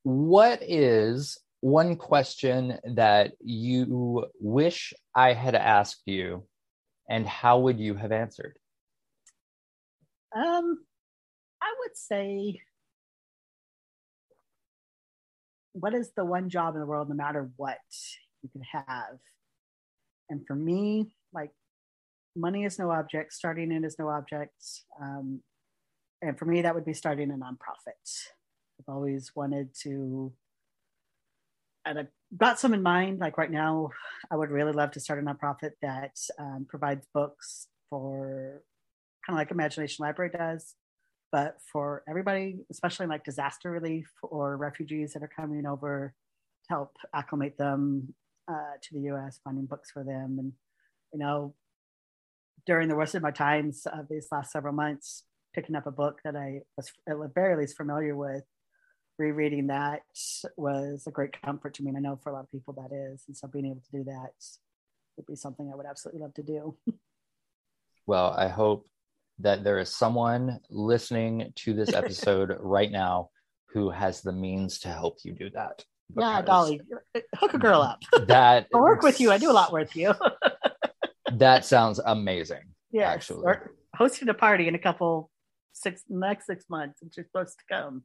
what 0.05 0.61
is 0.63 1.39
one 1.63 1.95
question 1.95 2.79
that 2.97 3.35
you 3.41 4.27
wish 4.41 4.93
I 5.15 5.33
had 5.33 5.55
asked 5.55 6.03
you, 6.07 6.43
and 7.09 7.27
how 7.27 7.61
would 7.61 7.79
you 7.79 7.95
have 7.95 8.11
answered? 8.11 8.59
Um, 10.35 10.85
I 11.63 11.73
would 11.79 11.97
say, 11.97 12.61
what 15.73 15.95
is 15.95 16.11
the 16.17 16.25
one 16.25 16.49
job 16.49 16.75
in 16.75 16.81
the 16.81 16.87
world, 16.87 17.09
no 17.09 17.15
matter 17.15 17.49
what 17.57 17.79
you 18.43 18.49
could 18.53 18.65
have? 18.73 19.19
And 20.29 20.45
for 20.45 20.57
me, 20.57 21.15
like, 21.33 21.53
money 22.35 22.65
is 22.65 22.77
no 22.77 22.91
object, 22.91 23.33
starting 23.33 23.71
in 23.71 23.85
is 23.85 24.01
no 24.01 24.09
object. 24.09 24.65
Um, 25.01 25.43
and 26.21 26.37
for 26.37 26.45
me, 26.45 26.63
that 26.63 26.75
would 26.75 26.85
be 26.85 26.95
starting 26.95 27.31
a 27.31 27.35
nonprofit. 27.35 28.27
I've 28.81 28.93
always 28.93 29.31
wanted 29.37 29.77
to 29.83 30.33
and 31.85 31.99
I've 31.99 32.09
got 32.37 32.59
some 32.59 32.75
in 32.75 32.83
mind. 32.83 33.19
Like 33.19 33.39
right 33.39 33.51
now, 33.51 33.91
I 34.31 34.37
would 34.37 34.51
really 34.51 34.73
love 34.73 34.93
to 34.93 35.01
start 35.01 35.19
a 35.19 35.23
nonprofit 35.23 35.73
that 35.83 36.17
um, 36.39 36.67
provides 36.69 37.07
books 37.13 37.67
for 37.91 38.63
kind 39.27 39.37
of 39.37 39.41
like 39.41 39.51
Imagination 39.51 40.05
Library 40.05 40.31
does, 40.37 40.75
but 41.31 41.57
for 41.73 42.03
everybody, 42.09 42.59
especially 42.71 43.07
like 43.07 43.25
disaster 43.25 43.71
relief 43.71 44.11
or 44.23 44.57
refugees 44.57 45.13
that 45.13 45.23
are 45.23 45.31
coming 45.35 45.67
over 45.67 46.15
to 46.65 46.75
help 46.75 46.97
acclimate 47.15 47.59
them 47.59 48.15
uh, 48.49 48.77
to 48.83 48.95
the 48.95 49.13
US, 49.13 49.41
finding 49.45 49.67
books 49.67 49.91
for 49.91 50.05
them. 50.05 50.37
And, 50.39 50.53
you 51.13 51.19
know, 51.19 51.55
during 52.67 52.89
the 52.89 52.97
rest 52.97 53.15
of 53.15 53.23
my 53.23 53.31
times 53.31 53.87
of 53.87 54.09
these 54.09 54.29
last 54.31 54.53
several 54.53 54.75
months, 54.75 55.25
picking 55.55 55.77
up 55.77 55.87
a 55.87 55.91
book 55.91 56.21
that 56.25 56.37
I 56.37 56.61
was 56.77 56.91
at 57.09 57.19
the 57.19 57.31
very 57.35 57.57
least 57.57 57.77
familiar 57.77 58.17
with 58.17 58.45
rereading 59.19 59.69
that 59.69 60.03
was 60.57 61.05
a 61.07 61.11
great 61.11 61.41
comfort 61.43 61.75
to 61.75 61.83
me. 61.83 61.91
And 61.91 61.99
I 61.99 62.01
know 62.01 62.19
for 62.23 62.31
a 62.31 62.33
lot 62.35 62.45
of 62.45 62.51
people 62.51 62.75
that 62.75 62.95
is. 62.95 63.25
And 63.29 63.37
so 63.37 63.49
being 63.49 63.67
able 63.67 63.81
to 63.81 63.99
do 63.99 64.05
that 64.05 64.33
would 65.17 65.27
be 65.27 65.37
something 65.37 65.71
I 65.73 65.77
would 65.77 65.87
absolutely 65.87 66.23
love 66.23 66.35
to 66.35 66.43
do. 66.43 66.77
well, 68.07 68.35
I 68.37 68.49
hope 68.49 68.89
that 69.39 69.65
there 69.65 69.79
is 69.79 69.95
someone 69.95 70.61
listening 70.71 71.53
to 71.57 71.75
this 71.75 71.93
episode 71.95 72.57
right 72.61 72.91
now 72.91 73.31
who 73.73 73.91
has 73.91 74.21
the 74.21 74.33
means 74.33 74.79
to 74.81 74.89
help 74.89 75.19
you 75.25 75.33
do 75.33 75.51
that. 75.51 75.85
Yeah, 76.17 76.43
Dolly, 76.43 76.81
hook 77.37 77.55
a 77.55 77.59
girl 77.59 77.81
up. 77.81 78.01
That 78.27 78.67
I'll 78.75 78.83
work 78.83 79.03
with 79.03 79.19
you. 79.21 79.31
I 79.31 79.39
do 79.39 79.51
a 79.51 79.53
lot 79.53 79.73
with 79.73 79.97
you. 79.97 80.13
that 81.33 81.65
sounds 81.65 81.99
amazing. 82.05 82.65
Yeah, 82.91 83.11
actually, 83.11 83.43
We're 83.43 83.71
hosting 83.97 84.29
a 84.29 84.35
party 84.35 84.69
in 84.69 84.75
a 84.75 84.79
couple 84.79 85.31
six 85.73 86.03
next 86.11 86.47
six 86.47 86.67
months, 86.69 87.01
and 87.01 87.13
she's 87.15 87.25
supposed 87.25 87.57
to 87.59 87.75
come. 87.75 88.03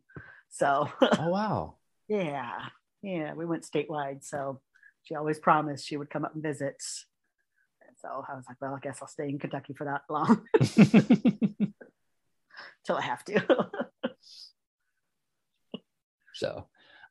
So, 0.50 0.90
oh 1.02 1.30
wow, 1.30 1.76
yeah, 2.08 2.54
yeah, 3.02 3.34
we 3.34 3.46
went 3.46 3.64
statewide. 3.64 4.24
So 4.24 4.62
she 5.04 5.16
always 5.16 5.40
promised 5.40 5.88
she 5.88 5.98
would 5.98 6.10
come 6.10 6.26
up 6.26 6.34
and 6.34 6.44
visit. 6.44 6.82
And 7.82 7.96
so 7.98 8.26
I 8.28 8.36
was 8.36 8.46
like, 8.48 8.58
well, 8.62 8.76
I 8.76 8.80
guess 8.80 9.00
I'll 9.02 9.08
stay 9.08 9.30
in 9.30 9.40
Kentucky 9.40 9.74
for 9.74 9.86
that 9.86 10.02
long 10.10 10.44
till 12.86 12.98
I 12.98 13.02
have 13.02 13.24
to. 13.26 13.70
so, 16.34 16.68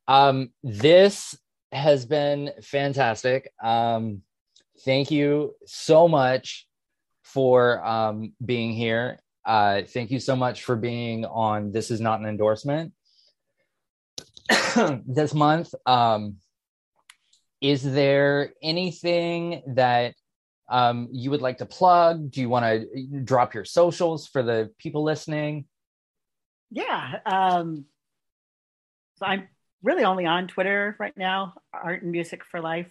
um, 0.09 0.51
this 0.63 1.39
has 1.73 2.07
been 2.07 2.53
fantastic. 2.63 3.51
Um, 3.63 4.23
thank 4.85 5.11
you 5.11 5.55
so 5.67 6.07
much 6.09 6.67
for 7.23 7.85
um, 7.85 8.33
being 8.45 8.73
here. 8.73 9.19
Uh, 9.45 9.83
thank 9.83 10.11
you 10.11 10.21
so 10.21 10.37
much 10.37 10.65
for 10.65 10.77
being 10.77 11.25
on 11.25 11.73
This 11.73 11.91
Is 11.91 12.01
Not 12.01 12.21
an 12.21 12.27
Endorsement. 12.27 12.93
this 15.07 15.35
month. 15.35 15.75
Um, 15.85 16.37
is 17.61 17.83
there 17.83 18.53
anything 18.63 19.63
that 19.69 20.15
um, 20.69 21.09
you 21.13 21.31
would 21.31 21.43
like 21.43 21.59
to 21.59 21.67
plug? 21.67 22.31
Do 22.31 22.41
you 22.41 22.49
want 22.49 22.65
to 22.65 23.21
drop 23.25 23.55
your 23.55 23.65
socials 23.65 24.27
for 24.27 24.43
the 24.43 24.71
people 24.79 25.03
listening? 25.03 25.67
Yeah. 26.71 27.21
Um, 27.25 27.87
so 29.17 29.27
I'm 29.27 29.49
really 29.83 30.05
only 30.05 30.27
on 30.27 30.49
Twitter 30.49 30.97
right 30.99 31.17
now, 31.17 31.55
Art 31.73 32.03
and 32.03 32.13
Music 32.13 32.45
for 32.45 32.61
Life, 32.61 32.91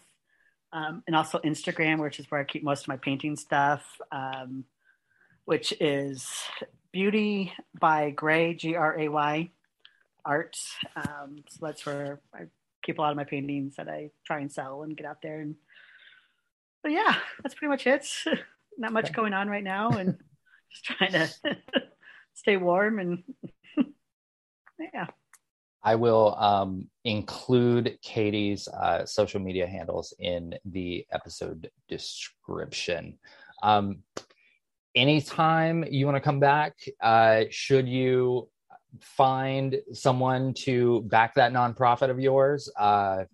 um, 0.74 1.04
and 1.08 1.16
also 1.16 1.40
Instagram, 1.40 2.02
which 2.02 2.20
is 2.20 2.26
where 2.32 2.42
I 2.42 2.46
keep 2.46 2.64
most 2.64 2.84
of 2.84 2.88
my 2.88 2.98
painting 2.98 3.36
stuff, 3.36 3.84
um, 4.12 4.64
which 5.44 5.74
is 5.80 6.28
Beauty 6.92 7.54
by 7.80 8.10
Gray, 8.10 8.56
G 8.56 8.76
R 8.76 9.00
A 9.00 9.10
Y 9.10 9.52
art. 10.26 10.58
Um, 10.96 11.44
so 11.50 11.66
that's 11.66 11.86
where 11.86 12.22
I 12.34 12.44
keep 12.84 13.00
a 13.00 13.02
lot 13.02 13.12
of 13.12 13.18
my 13.18 13.24
paintings 13.24 13.76
that 13.78 13.90
I 13.90 14.12
try 14.26 14.40
and 14.40 14.52
sell 14.52 14.84
and 14.84 14.96
get 14.96 15.06
out 15.06 15.22
there. 15.22 15.42
And 15.42 15.56
but 16.84 16.92
yeah, 16.92 17.16
that's 17.42 17.56
pretty 17.56 17.70
much 17.70 17.88
it. 17.88 18.08
Not 18.78 18.94
much 18.94 19.14
going 19.14 19.34
on 19.34 19.48
right 19.48 19.64
now, 19.64 19.92
and 19.92 20.18
just 20.72 20.86
trying 20.86 21.12
to 21.14 21.30
stay 22.34 22.58
warm 22.58 23.00
and 23.00 23.24
yeah. 24.94 25.08
I 25.84 25.96
will 25.96 26.36
um, 26.40 26.90
include 27.04 28.00
Katie's 28.02 28.68
uh, 28.68 29.06
social 29.06 29.40
media 29.40 29.68
handles 29.68 30.14
in 30.20 30.56
the 30.66 31.06
episode 31.12 31.70
description. 31.88 33.20
Um, 33.62 34.00
anytime 34.96 35.86
you 35.90 36.06
want 36.06 36.16
to 36.16 36.22
come 36.22 36.40
back, 36.40 36.74
uh, 37.02 37.44
should 37.52 37.88
you 37.88 38.50
find 39.02 39.78
someone 39.94 40.54
to 40.54 41.02
back 41.04 41.36
that 41.36 41.54
nonprofit 41.54 42.10
of 42.10 42.20
yours, 42.20 42.70
uh, 42.78 43.26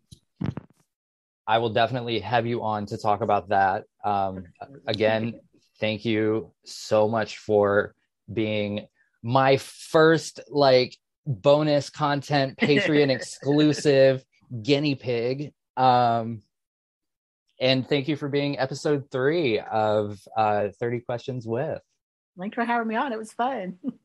I 1.47 1.57
will 1.57 1.69
definitely 1.69 2.19
have 2.19 2.45
you 2.45 2.63
on 2.63 2.85
to 2.87 2.97
talk 2.97 3.21
about 3.21 3.49
that. 3.49 3.85
Um, 4.03 4.45
again, 4.87 5.39
thank 5.79 6.05
you 6.05 6.53
so 6.63 7.07
much 7.07 7.39
for 7.39 7.95
being 8.31 8.87
my 9.23 9.57
first 9.57 10.39
like 10.49 10.95
bonus 11.25 11.89
content 11.89 12.57
Patreon 12.61 13.09
exclusive 13.09 14.23
guinea 14.61 14.95
pig. 14.95 15.53
Um, 15.77 16.41
and 17.59 17.87
thank 17.87 18.07
you 18.07 18.15
for 18.15 18.27
being 18.27 18.57
episode 18.57 19.11
three 19.11 19.59
of 19.59 20.19
uh, 20.35 20.69
30 20.79 21.01
Questions 21.01 21.45
with. 21.45 21.81
Thanks 22.39 22.55
for 22.55 22.65
having 22.65 22.87
me 22.87 22.95
on. 22.95 23.13
It 23.13 23.19
was 23.19 23.33
fun. 23.33 23.77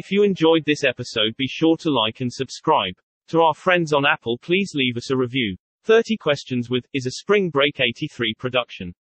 If 0.00 0.10
you 0.10 0.22
enjoyed 0.22 0.64
this 0.64 0.82
episode 0.82 1.36
be 1.36 1.46
sure 1.46 1.76
to 1.76 1.90
like 1.90 2.22
and 2.22 2.32
subscribe. 2.32 2.94
To 3.28 3.42
our 3.42 3.52
friends 3.52 3.92
on 3.92 4.06
Apple 4.06 4.38
please 4.38 4.72
leave 4.74 4.96
us 4.96 5.10
a 5.10 5.16
review. 5.16 5.58
30 5.84 6.16
Questions 6.16 6.70
with 6.70 6.86
is 6.94 7.04
a 7.04 7.10
Spring 7.10 7.50
Break 7.50 7.80
83 7.80 8.32
production. 8.38 8.94